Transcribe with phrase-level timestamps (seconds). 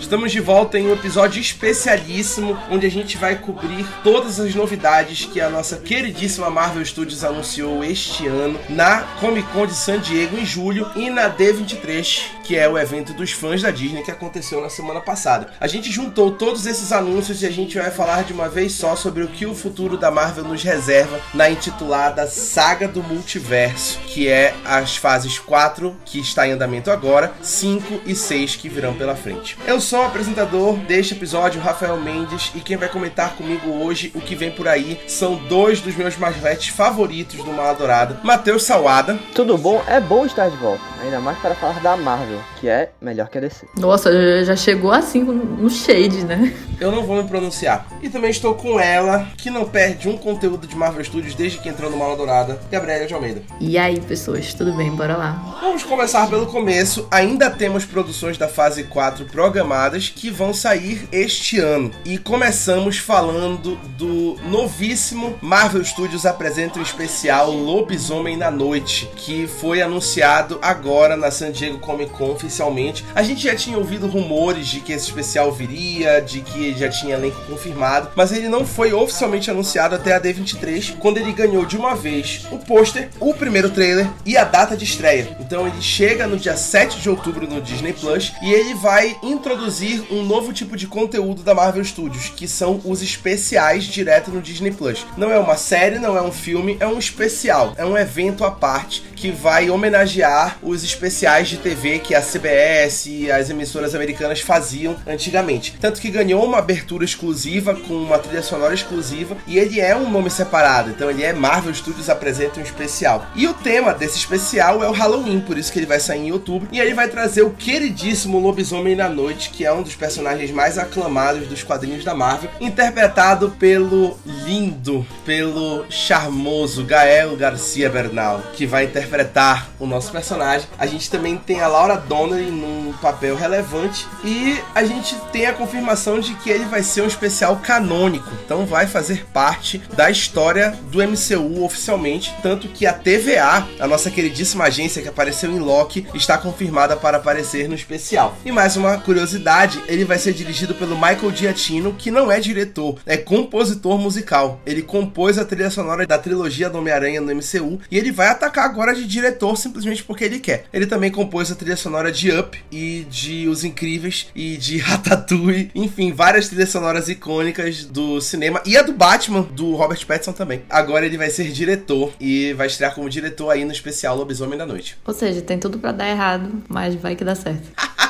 [0.00, 5.26] Estamos de volta em um episódio especialíssimo onde a gente vai cobrir todas as novidades
[5.26, 10.36] que a nossa queridíssima Marvel Studios anunciou este ano na Comic Con de San Diego
[10.38, 14.60] em julho e na D23, que é o evento dos fãs da Disney que aconteceu
[14.60, 15.52] na semana passada.
[15.60, 18.96] A gente juntou todos esses anúncios e a gente vai falar de uma vez só
[18.96, 24.28] sobre o que o futuro da Marvel nos reserva na intitulada Saga do Multiverso, que
[24.28, 29.14] é as fases 4 que está em andamento agora, 5 e 6 que virão pela
[29.14, 29.56] frente.
[29.66, 34.20] Eu sou o apresentador deste episódio, Rafael Mendes, e quem vai comentar comigo hoje o
[34.20, 39.18] que vem por aí são dois dos meus marvetes favoritos do Mala Dourada, Matheus Salada.
[39.34, 39.82] Tudo bom?
[39.88, 43.38] É bom estar de volta, ainda mais para falar da Marvel, que é melhor que
[43.38, 43.66] a DC.
[43.76, 46.54] Nossa, já chegou assim no shade, né?
[46.78, 47.84] Eu não vou me pronunciar.
[48.00, 51.68] E também estou com ela, que não perde um conteúdo de Marvel Studios desde que
[51.68, 53.42] entrou no Mala Dourada, Gabriela de Almeida.
[53.58, 54.92] E aí, pessoas, tudo bem?
[54.92, 55.58] Bora lá.
[55.60, 57.08] Vamos começar pelo começo.
[57.10, 61.90] Ainda temos produções da fase 4 programadas que vão sair este ano.
[62.04, 69.80] E começamos falando do novíssimo Marvel Studios apresenta um especial Lobisomem na Noite, que foi
[69.80, 73.04] anunciado agora na San Diego Comic Con oficialmente.
[73.14, 77.14] A gente já tinha ouvido rumores de que esse especial viria, de que já tinha
[77.14, 81.76] elenco confirmado, mas ele não foi oficialmente anunciado até a D23, quando ele ganhou de
[81.76, 85.36] uma vez o pôster, o primeiro trailer e a data de estreia.
[85.40, 89.69] Então ele chega no dia 7 de outubro no Disney Plus e ele vai introduzir
[90.10, 94.72] um novo tipo de conteúdo da Marvel Studios, que são os especiais direto no Disney
[94.72, 95.06] Plus.
[95.16, 98.50] Não é uma série, não é um filme, é um especial, é um evento à
[98.50, 104.40] parte que vai homenagear os especiais de TV que a CBS e as emissoras americanas
[104.40, 105.76] faziam antigamente.
[105.80, 110.10] Tanto que ganhou uma abertura exclusiva com uma trilha sonora exclusiva e ele é um
[110.10, 113.26] nome separado, então ele é Marvel Studios apresenta um especial.
[113.36, 116.32] E o tema desse especial é o Halloween, por isso que ele vai sair em
[116.32, 120.50] outubro e ele vai trazer o queridíssimo Lobisomem na Noite, que é um dos personagens
[120.50, 128.64] mais aclamados dos quadrinhos da Marvel, interpretado pelo lindo, pelo charmoso Gael Garcia Bernal, que
[128.64, 130.66] vai interpretar o nosso personagem.
[130.78, 135.52] A gente também tem a Laura Donnelly num papel relevante e a gente tem a
[135.52, 140.74] confirmação de que ele vai ser um especial canônico, então vai fazer parte da história
[140.90, 146.06] do MCU oficialmente, tanto que a TVA, a nossa queridíssima agência que apareceu em Loki,
[146.14, 148.38] está confirmada para aparecer no especial.
[148.42, 152.38] E mais uma curiosidade verdade, ele vai ser dirigido pelo Michael Giacchino, que não é
[152.38, 154.60] diretor, é compositor musical.
[154.66, 158.66] Ele compôs a trilha sonora da trilogia do Homem-Aranha no MCU e ele vai atacar
[158.66, 160.66] agora de diretor simplesmente porque ele quer.
[160.70, 165.70] Ele também compôs a trilha sonora de Up e de Os Incríveis e de Ratatouille,
[165.74, 170.62] enfim, várias trilhas sonoras icônicas do cinema e a do Batman do Robert Pattinson também.
[170.68, 174.66] Agora ele vai ser diretor e vai estrear como diretor aí no especial Lobisomem da
[174.66, 174.98] Noite.
[175.02, 177.70] Ou seja, tem tudo para dar errado, mas vai que dá certo.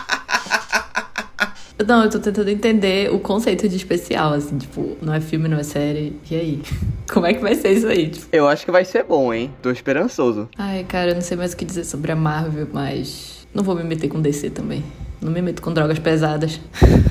[1.86, 5.58] Não, eu tô tentando entender o conceito de especial, assim, tipo, não é filme, não
[5.58, 6.14] é série.
[6.30, 6.62] E aí?
[7.10, 8.08] Como é que vai ser isso aí?
[8.10, 8.26] Tipo?
[8.32, 9.50] Eu acho que vai ser bom, hein?
[9.62, 10.48] Tô esperançoso.
[10.56, 13.46] Ai, cara, eu não sei mais o que dizer sobre a Marvel, mas.
[13.52, 14.84] Não vou me meter com DC também.
[15.20, 16.60] Não me meto com drogas pesadas.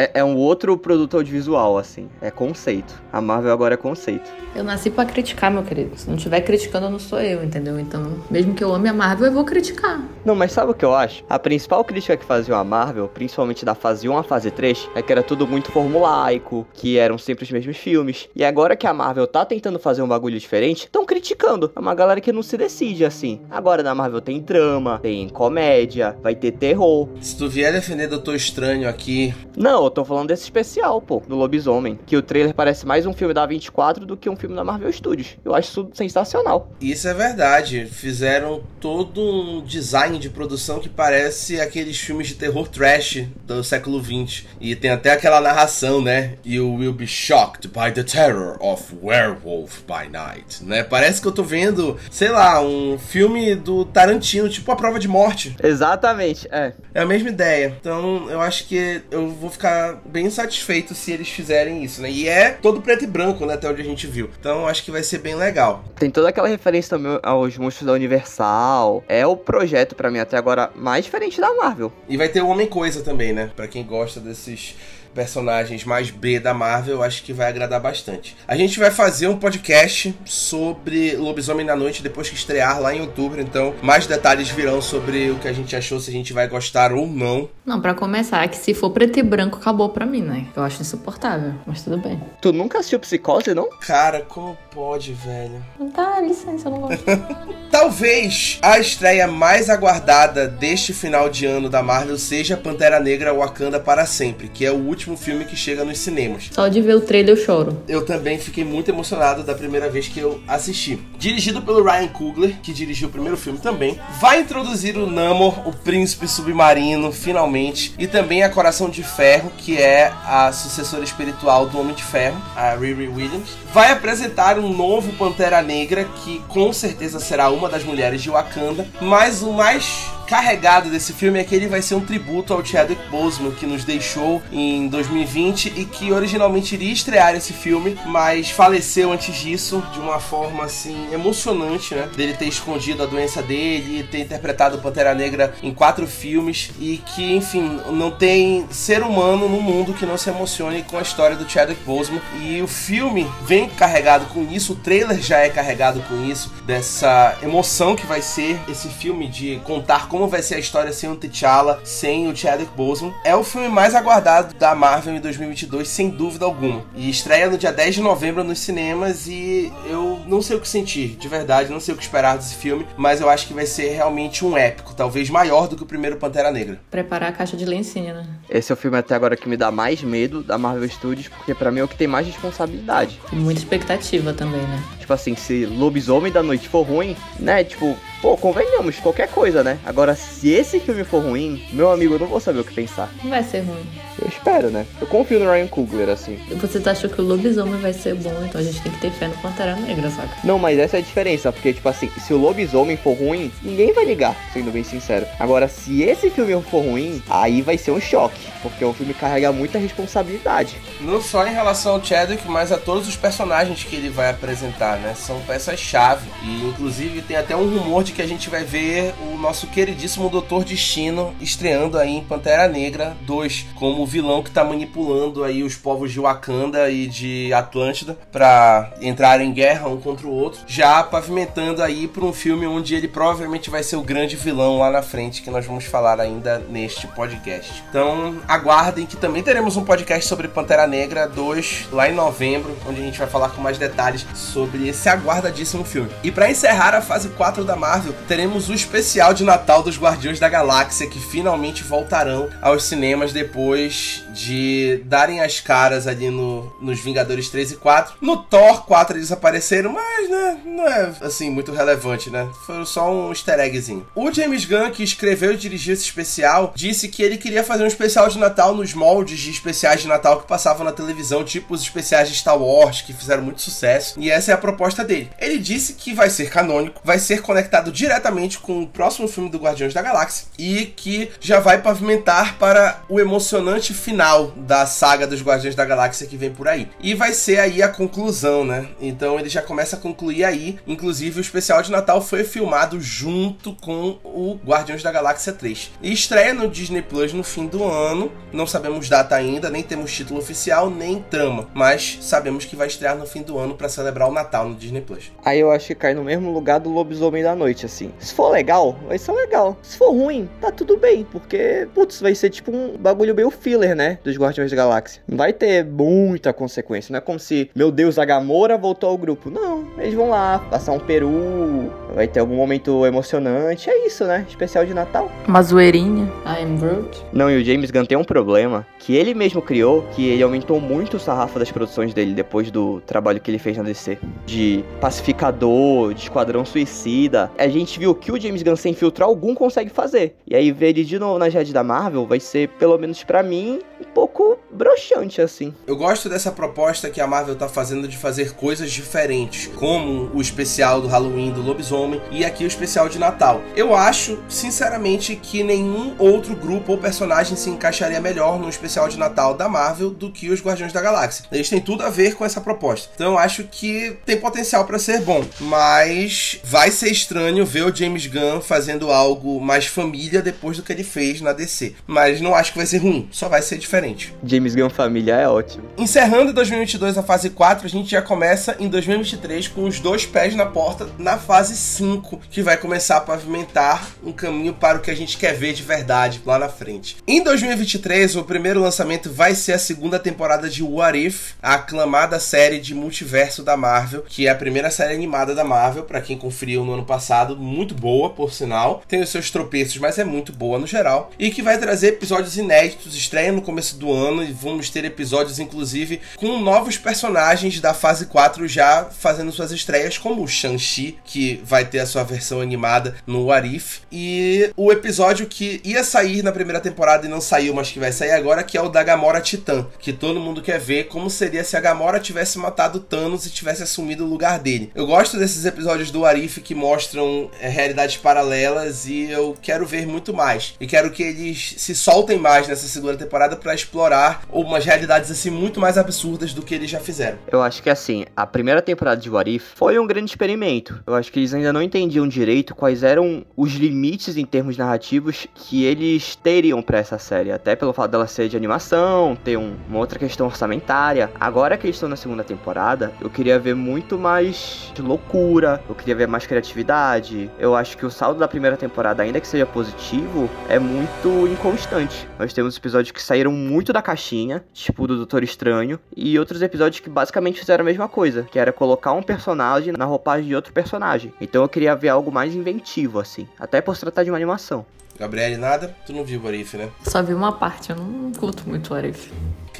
[0.00, 2.08] é, é, um outro produto audiovisual, assim.
[2.22, 2.94] É conceito.
[3.12, 4.30] A Marvel agora é conceito.
[4.54, 5.90] Eu nasci para criticar, meu querido.
[5.98, 7.78] Se não estiver criticando, eu não sou eu, entendeu?
[7.78, 10.02] Então, mesmo que eu ame a Marvel, eu vou criticar.
[10.24, 11.22] Não, mas sabe o que eu acho?
[11.28, 15.02] A principal crítica que faziam a Marvel, principalmente da fase 1 à fase 3, é
[15.02, 18.26] que era tudo muito formulaico, que eram sempre os mesmos filmes.
[18.34, 21.70] E agora que a Marvel tá tentando fazer um bagulho diferente, estão criticando.
[21.76, 23.42] É uma galera que não se decide assim.
[23.50, 27.06] Agora na Marvel tem drama, tem comédia, vai ter terror.
[27.20, 29.34] Se tu vier defender Doutor Estranho aqui.
[29.54, 31.98] Não, eu tô falando desse especial, pô, do Lobisomem.
[32.06, 34.92] Que o trailer parece mais um filme da 24 do que um filme da Marvel
[34.92, 35.36] Studios.
[35.44, 36.70] Eu acho isso sensacional.
[36.80, 37.86] Isso é verdade.
[37.86, 44.00] Fizeram todo um design de produção que parece aqueles filmes de terror trash do século
[44.00, 44.48] 20.
[44.60, 46.34] E tem até aquela narração, né?
[46.44, 50.84] You will be shocked by the terror of Werewolf by Night, né?
[50.84, 55.08] Parece que eu tô vendo, sei lá, um filme do Tarantino, tipo A Prova de
[55.08, 55.56] Morte.
[55.62, 56.72] Exatamente, é.
[56.94, 57.76] É a mesma ideia.
[57.80, 59.69] Então, eu acho que eu vou ficar
[60.04, 62.10] bem satisfeito se eles fizerem isso, né?
[62.10, 63.54] E é todo preto e branco, né?
[63.54, 64.30] Até onde a gente viu.
[64.38, 65.84] Então, acho que vai ser bem legal.
[65.96, 69.04] Tem toda aquela referência também aos monstros da Universal.
[69.08, 71.92] É o projeto para mim até agora mais diferente da Marvel.
[72.08, 73.50] E vai ter o Homem Coisa também, né?
[73.54, 74.76] Para quem gosta desses
[75.14, 78.36] personagens mais B da Marvel, acho que vai agradar bastante.
[78.46, 83.00] A gente vai fazer um podcast sobre Lobisomem na Noite depois que estrear lá em
[83.00, 86.48] outubro, então mais detalhes virão sobre o que a gente achou, se a gente vai
[86.48, 87.48] gostar ou não.
[87.64, 90.46] Não, para começar, que se for preto e branco acabou pra mim, né?
[90.56, 92.20] Eu acho insuportável, mas tudo bem.
[92.40, 93.68] Tu nunca assistiu Psicose, não?
[93.80, 95.62] Cara, como pode, velho?
[95.94, 97.04] Tá, licença, eu não gosto.
[97.70, 103.78] Talvez a estreia mais aguardada deste final de ano da Marvel seja Pantera Negra Wakanda
[103.78, 106.50] para sempre, que é o último filme que chega nos cinemas.
[106.52, 107.82] Só de ver o trailer eu choro.
[107.88, 110.98] Eu também fiquei muito emocionado da primeira vez que eu assisti.
[111.18, 115.72] Dirigido pelo Ryan Coogler, que dirigiu o primeiro filme também, vai introduzir o Namor, o
[115.72, 121.78] príncipe submarino, finalmente, e também a Coração de Ferro, que é a sucessora espiritual do
[121.78, 123.50] Homem de Ferro, a Riri Williams.
[123.72, 128.86] Vai apresentar um novo Pantera Negra, que com certeza será uma das mulheres de Wakanda,
[129.00, 133.02] mas o mais carregado desse filme é que ele vai ser um tributo ao Chadwick
[133.10, 139.12] Boseman, que nos deixou em 2020 e que originalmente iria estrear esse filme, mas faleceu
[139.12, 142.08] antes disso de uma forma assim emocionante, né?
[142.16, 147.34] Dele ter escondido a doença dele, ter interpretado Pantera Negra em quatro filmes e que,
[147.34, 151.48] enfim, não tem ser humano no mundo que não se emocione com a história do
[151.48, 152.20] Chadwick Boseman.
[152.40, 157.36] E o filme vem carregado com isso, o trailer já é carregado com isso, dessa
[157.42, 161.16] emoção que vai ser esse filme de contar como vai ser a história sem o
[161.16, 163.14] T'Challa, sem o Chadwick Boseman.
[163.24, 166.82] É o filme mais aguardado da Marvel em 2022, sem dúvida alguma.
[166.96, 170.66] E estreia no dia 10 de novembro nos cinemas e eu não sei o que
[170.66, 173.66] sentir, de verdade, não sei o que esperar desse filme, mas eu acho que vai
[173.66, 176.80] ser realmente um épico, talvez maior do que o primeiro Pantera Negra.
[176.90, 178.26] Preparar a caixa de lencinha, né?
[178.48, 181.54] Esse é o filme até agora que me dá mais medo da Marvel Studios, porque
[181.54, 183.20] pra mim é o que tem mais responsabilidade.
[183.30, 184.82] E muita expectativa também, né?
[184.98, 187.64] Tipo assim, se Lobisomem da Noite for ruim, né?
[187.64, 189.78] Tipo, pô, convenhamos, qualquer coisa, né?
[189.84, 193.10] Agora, se esse filme for ruim, meu amigo, eu não vou saber o que pensar.
[193.22, 193.84] Não vai ser ruim.
[194.20, 194.86] Eu espero, né?
[195.00, 196.38] Eu confio no Ryan Coogler, assim.
[196.50, 199.10] Você tá achando que o lobisomem vai ser bom, então a gente tem que ter
[199.12, 200.36] fé no Pantera Negra, saca?
[200.44, 203.92] Não, mas essa é a diferença, porque, tipo assim, se o lobisomem for ruim, ninguém
[203.92, 205.26] vai ligar, sendo bem sincero.
[205.38, 209.52] Agora, se esse filme for ruim, aí vai ser um choque, porque o filme carrega
[209.52, 210.76] muita responsabilidade.
[211.00, 214.98] Não só em relação ao Chadwick, mas a todos os personagens que ele vai apresentar,
[214.98, 215.14] né?
[215.14, 216.28] São peças-chave.
[216.42, 220.28] E, inclusive, tem até um rumor de que a gente vai ver o nosso queridíssimo
[220.28, 225.62] Doutor Destino estreando aí em Pantera Negra 2, como o vilão que tá manipulando aí
[225.62, 230.60] os povos de Wakanda e de Atlântida para entrar em guerra um contra o outro,
[230.66, 234.90] já pavimentando aí para um filme onde ele provavelmente vai ser o grande vilão lá
[234.90, 237.84] na frente que nós vamos falar ainda neste podcast.
[237.88, 243.00] Então, aguardem que também teremos um podcast sobre Pantera Negra 2 lá em novembro, onde
[243.00, 246.10] a gente vai falar com mais detalhes sobre esse aguardadíssimo filme.
[246.24, 250.40] E para encerrar a fase 4 da Marvel, teremos o especial de Natal dos Guardiões
[250.40, 253.99] da Galáxia que finalmente voltarão aos cinemas depois
[254.32, 258.14] de darem as caras ali no, nos Vingadores 3 e 4.
[258.20, 262.48] No Thor 4 eles apareceram, mas né, não é assim muito relevante, né?
[262.66, 264.06] Foi só um easter eggzinho.
[264.14, 267.88] O James Gunn, que escreveu e dirigiu esse especial, disse que ele queria fazer um
[267.88, 271.82] especial de Natal nos moldes de especiais de Natal que passavam na televisão, tipo os
[271.82, 274.18] especiais de Star Wars, que fizeram muito sucesso.
[274.18, 275.30] E essa é a proposta dele.
[275.38, 279.58] Ele disse que vai ser canônico, vai ser conectado diretamente com o próximo filme do
[279.58, 285.42] Guardiões da Galáxia e que já vai pavimentar para o emocionante final da saga dos
[285.42, 286.88] Guardiões da Galáxia que vem por aí.
[287.00, 288.88] E vai ser aí a conclusão, né?
[289.00, 290.78] Então ele já começa a concluir aí.
[290.86, 295.92] Inclusive o especial de Natal foi filmado junto com o Guardiões da Galáxia 3.
[296.02, 298.30] E estreia no Disney Plus no fim do ano.
[298.52, 301.68] Não sabemos data ainda, nem temos título oficial, nem trama.
[301.74, 305.00] Mas sabemos que vai estrear no fim do ano para celebrar o Natal no Disney
[305.00, 305.30] Plus.
[305.44, 308.12] Aí eu acho que cai no mesmo lugar do Lobisomem da Noite, assim.
[308.18, 309.76] Se for legal, vai ser legal.
[309.82, 311.24] Se for ruim, tá tudo bem.
[311.24, 313.50] Porque, putz, vai ser tipo um bagulho meio
[313.94, 314.18] né?
[314.22, 315.22] Dos Guardiões da Galáxia.
[315.26, 317.12] Não vai ter muita consequência.
[317.12, 319.50] Não é como se, meu Deus, a Gamora voltou ao grupo.
[319.50, 323.88] Não, eles vão lá, passar um peru, vai ter algum momento emocionante.
[323.88, 324.44] É isso, né?
[324.48, 325.30] Especial de Natal.
[325.46, 326.30] Uma zoeirinha.
[326.44, 327.24] I am Groot.
[327.32, 330.80] Não, e o James Gunn tem um problema que ele mesmo criou, que ele aumentou
[330.80, 334.18] muito o sarrafo das produções dele depois do trabalho que ele fez na DC.
[334.44, 337.50] De pacificador, de esquadrão suicida.
[337.58, 340.36] A gente viu que o James Gunn sem filtro algum consegue fazer.
[340.46, 343.42] E aí ver ele de novo na rede da Marvel vai ser, pelo menos para
[343.42, 345.72] mim, um pouco broxante assim.
[345.86, 350.40] Eu gosto dessa proposta que a Marvel tá fazendo de fazer coisas diferentes, como o
[350.40, 351.99] especial do Halloween do Lobisomem
[352.30, 353.62] e aqui o especial de Natal.
[353.76, 359.18] Eu acho, sinceramente, que nenhum outro grupo ou personagem se encaixaria melhor no especial de
[359.18, 361.44] Natal da Marvel do que os Guardiões da Galáxia.
[361.52, 363.10] Eles têm tudo a ver com essa proposta.
[363.14, 367.94] Então eu acho que tem potencial para ser bom, mas vai ser estranho ver o
[367.94, 371.94] James Gunn fazendo algo mais família depois do que ele fez na DC.
[372.06, 374.34] Mas não acho que vai ser ruim, só vai ser diferente.
[374.44, 375.84] James Gunn Família é ótimo.
[375.98, 380.54] Encerrando 2022 a fase 4, a gente já começa em 2023 com os dois pés
[380.54, 385.10] na porta na fase 2025 que vai começar a pavimentar um caminho para o que
[385.10, 387.16] a gente quer ver de verdade lá na frente.
[387.26, 392.38] Em 2023, o primeiro lançamento vai ser a segunda temporada de What If, a aclamada
[392.38, 396.38] série de multiverso da Marvel, que é a primeira série animada da Marvel, para quem
[396.38, 399.02] conferiu no ano passado, muito boa, por sinal.
[399.08, 401.30] Tem os seus tropeços, mas é muito boa no geral.
[401.38, 405.58] E que vai trazer episódios inéditos, estreia no começo do ano e vamos ter episódios,
[405.58, 411.60] inclusive, com novos personagens da fase 4 já fazendo suas estreias, como o Shang-Chi, que
[411.64, 416.52] vai ter a sua versão animada no Arif, e o episódio que ia sair na
[416.52, 419.40] primeira temporada e não saiu, mas que vai sair agora, que é o da Gamora
[419.40, 423.50] Titã, que todo mundo quer ver como seria se a Gamora tivesse matado Thanos e
[423.50, 424.90] tivesse assumido o lugar dele.
[424.94, 430.06] Eu gosto desses episódios do Arif que mostram é, realidades paralelas e eu quero ver
[430.06, 430.74] muito mais.
[430.80, 435.50] E quero que eles se soltem mais nessa segunda temporada para explorar umas realidades assim
[435.50, 437.38] muito mais absurdas do que eles já fizeram.
[437.50, 441.02] Eu acho que assim, a primeira temporada de What If foi um grande experimento.
[441.06, 445.46] Eu acho que eles ainda não entendiam direito quais eram os limites em termos narrativos
[445.54, 449.74] que eles teriam para essa série, até pelo fato dela ser de animação, ter um,
[449.88, 451.30] uma outra questão orçamentária.
[451.38, 456.14] Agora que eles estão na segunda temporada, eu queria ver muito mais loucura, eu queria
[456.14, 457.50] ver mais criatividade.
[457.58, 462.28] Eu acho que o saldo da primeira temporada, ainda que seja positivo, é muito inconstante.
[462.38, 467.00] Nós temos episódios que saíram muito da caixinha, tipo do Doutor Estranho, e outros episódios
[467.00, 470.72] que basicamente fizeram a mesma coisa, que era colocar um personagem na roupagem de outro
[470.72, 471.32] personagem.
[471.40, 474.84] Então eu queria ver algo mais inventivo, assim, até por se tratar de uma animação.
[475.18, 475.94] Gabriele, nada?
[476.06, 476.88] Tu não viu o Arif, né?
[477.02, 479.30] Só vi uma parte, eu não curto muito o Arif.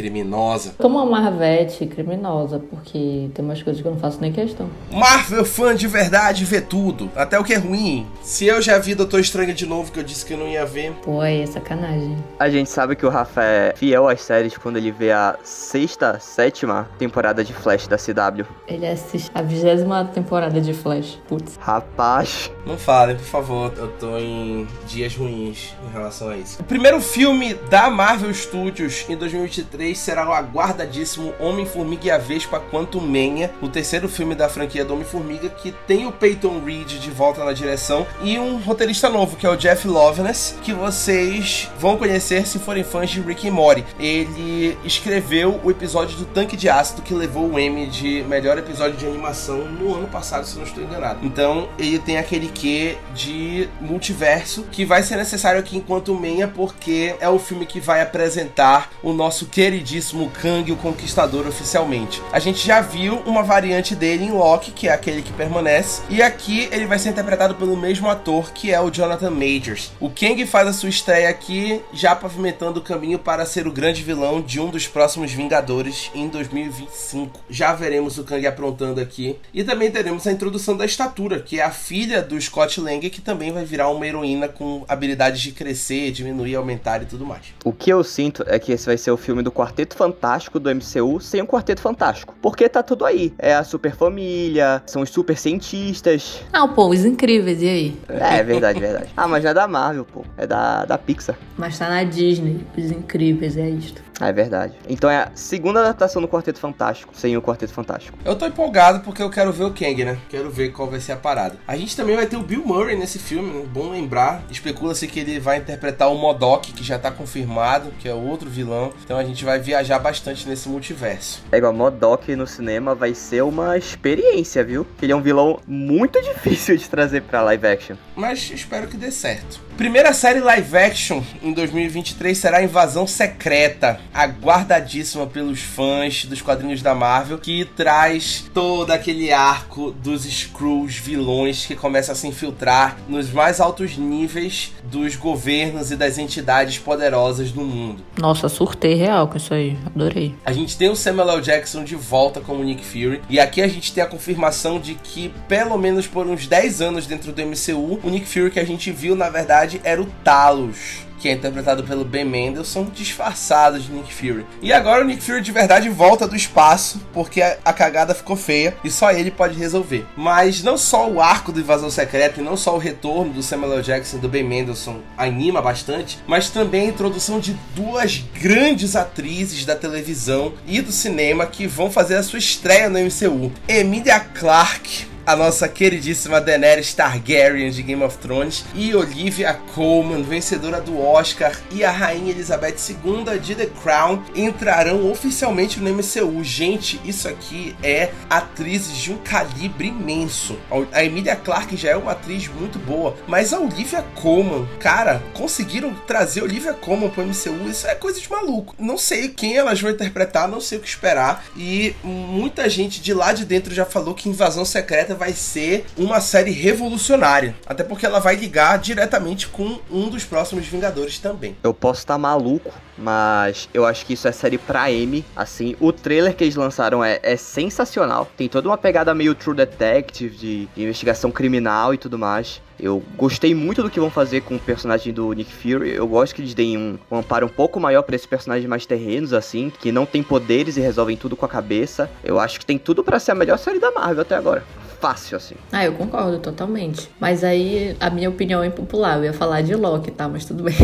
[0.01, 0.75] Criminosa.
[0.79, 4.67] Como uma Marvete criminosa, porque tem umas coisas que eu não faço nem questão.
[4.91, 8.07] Marvel fã de verdade vê tudo, até o que é ruim.
[8.23, 10.65] Se eu já vi Doutor Estranho de novo, que eu disse que eu não ia
[10.65, 10.93] ver.
[11.03, 12.17] Pô, aí é sacanagem.
[12.39, 16.19] A gente sabe que o Rafa é fiel às séries quando ele vê a sexta,
[16.19, 18.47] sétima temporada de Flash da CW.
[18.67, 21.19] Ele assiste a vigésima temporada de Flash.
[21.29, 21.59] Putz.
[21.61, 22.51] Rapaz.
[22.65, 26.61] Não falem, por favor, eu tô em dias ruins em relação a isso.
[26.63, 32.61] O primeiro filme da Marvel Studios em 2023 será o aguardadíssimo Homem-Formiga e a Vespa
[32.61, 37.11] Quantum Mania, o terceiro filme da franquia do Homem-Formiga, que tem o Peyton Reed de
[37.11, 41.97] volta na direção e um roteirista novo, que é o Jeff Loveness, que vocês vão
[41.97, 43.85] conhecer se forem fãs de Rick e Morty.
[43.99, 48.97] Ele escreveu o episódio do Tanque de Ácido que levou o Emmy de melhor episódio
[48.97, 51.25] de animação no ano passado, se não estou enganado.
[51.25, 57.15] Então, ele tem aquele quê de multiverso que vai ser necessário aqui enquanto Mania, porque
[57.21, 59.47] é o filme que vai apresentar o nosso
[59.81, 62.23] queridíssimo Kang, o Conquistador, oficialmente.
[62.33, 66.23] A gente já viu uma variante dele em Loki, que é aquele que permanece, e
[66.23, 69.91] aqui ele vai ser interpretado pelo mesmo ator, que é o Jonathan Majors.
[69.99, 74.03] O Kang faz a sua estreia aqui, já pavimentando o caminho para ser o grande
[74.03, 77.41] vilão de um dos próximos Vingadores em 2025.
[77.49, 79.39] Já veremos o Kang aprontando aqui.
[79.55, 83.21] E também teremos a introdução da Estatura, que é a filha do Scott Lang, que
[83.21, 87.47] também vai virar uma heroína com habilidades de crescer, diminuir, aumentar e tudo mais.
[87.65, 90.75] O que eu sinto é que esse vai ser o filme do Quarteto Fantástico do
[90.75, 92.35] MCU sem o Quarteto Fantástico.
[92.41, 93.35] Porque tá tudo aí.
[93.39, 96.43] É a super família, são os super cientistas.
[96.51, 98.01] Ah, pô, os incríveis, e aí?
[98.09, 99.11] É, verdade, verdade.
[99.15, 100.25] Ah, mas não é da Marvel, pô.
[100.39, 101.37] É da, da Pixar.
[101.59, 104.03] Mas tá na Disney, os incríveis, é isto.
[104.21, 104.75] Ah, é verdade.
[104.87, 108.19] Então é a segunda adaptação do Quarteto Fantástico, sem o Quarteto Fantástico.
[108.23, 110.19] Eu tô empolgado porque eu quero ver o Kang, né?
[110.29, 111.57] Quero ver qual vai ser a parada.
[111.67, 113.65] A gente também vai ter o Bill Murray nesse filme, né?
[113.73, 114.43] bom lembrar.
[114.51, 118.51] Especula-se que ele vai interpretar o Modok, que já tá confirmado, que é o outro
[118.51, 118.93] vilão.
[119.03, 121.43] Então a gente vai viajar bastante nesse multiverso.
[121.51, 124.87] É igual, Modok no cinema vai ser uma experiência, viu?
[125.01, 127.97] Ele é um vilão muito difícil de trazer pra live action.
[128.15, 129.61] Mas espero que dê certo.
[129.81, 136.95] Primeira série live action em 2023 será Invasão Secreta, aguardadíssima pelos fãs dos quadrinhos da
[136.95, 143.33] Marvel, que traz todo aquele arco dos Skrulls vilões que começa a se infiltrar nos
[143.33, 148.05] mais altos níveis dos governos e das entidades poderosas do mundo.
[148.19, 149.79] Nossa, surtei real com isso aí.
[149.87, 150.35] Adorei.
[150.45, 151.41] A gente tem o Samuel L.
[151.41, 155.33] Jackson de volta como Nick Fury, e aqui a gente tem a confirmação de que,
[155.49, 158.93] pelo menos por uns 10 anos dentro do MCU, o Nick Fury que a gente
[158.93, 164.13] viu, na verdade, era o Talos que é interpretado pelo Ben Mendelsohn, disfarçado de Nick
[164.13, 164.47] Fury.
[164.63, 168.37] E agora o Nick Fury de verdade volta do espaço, porque a, a, cagada ficou
[168.37, 170.07] feia e só ele pode resolver.
[170.17, 173.75] Mas não só o arco do Invasão Secreta e não só o retorno do Samuel
[173.75, 173.83] L.
[173.83, 179.67] Jackson e do Ben Mendelsohn anima bastante, mas também a introdução de duas grandes atrizes
[179.67, 183.53] da televisão e do cinema que vão fazer a sua estreia no MCU.
[183.69, 190.81] Emilia Clarke a nossa queridíssima Daenerys Targaryen de Game of Thrones e Olivia Colman, vencedora
[190.81, 196.43] do Oscar, e a Rainha Elizabeth II de The Crown entrarão oficialmente no MCU.
[196.43, 200.59] Gente, isso aqui é atrizes de um calibre imenso.
[200.93, 205.95] A Emilia Clarke já é uma atriz muito boa, mas a Olivia Colman, cara, conseguiram
[206.07, 208.75] trazer Olivia Colman pro MCU, isso é coisa de maluco.
[208.79, 213.13] Não sei quem elas vão interpretar, não sei o que esperar, e muita gente de
[213.13, 218.07] lá de dentro já falou que Invasão Secreta vai ser uma série revolucionária, até porque
[218.07, 221.57] ela vai ligar diretamente com um dos próximos Vingadores também.
[221.63, 225.25] Eu posso estar tá maluco, mas eu acho que isso é série pra M.
[225.35, 228.29] Assim, o trailer que eles lançaram é, é sensacional.
[228.37, 232.61] Tem toda uma pegada meio True Detective, de, de, investigação criminal e tudo mais.
[232.79, 235.95] Eu gostei muito do que vão fazer com o personagem do Nick Fury.
[235.95, 238.87] Eu gosto que eles deem um, um amparo um pouco maior para esses personagens mais
[238.87, 242.11] terrenos, assim, que não tem poderes e resolvem tudo com a cabeça.
[242.25, 244.65] Eu acho que tem tudo para ser a melhor série da Marvel até agora
[245.01, 245.55] fácil, assim.
[245.73, 247.11] Ah, eu concordo totalmente.
[247.19, 249.17] Mas aí a minha opinião é impopular.
[249.19, 250.29] Eu ia falar de Loki, tá?
[250.29, 250.75] Mas tudo bem.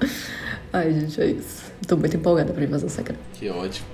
[0.72, 1.64] Ai, gente, é isso.
[1.86, 3.20] Tô muito empolgada pra Invasão Secreta.
[3.34, 3.86] Que ótimo.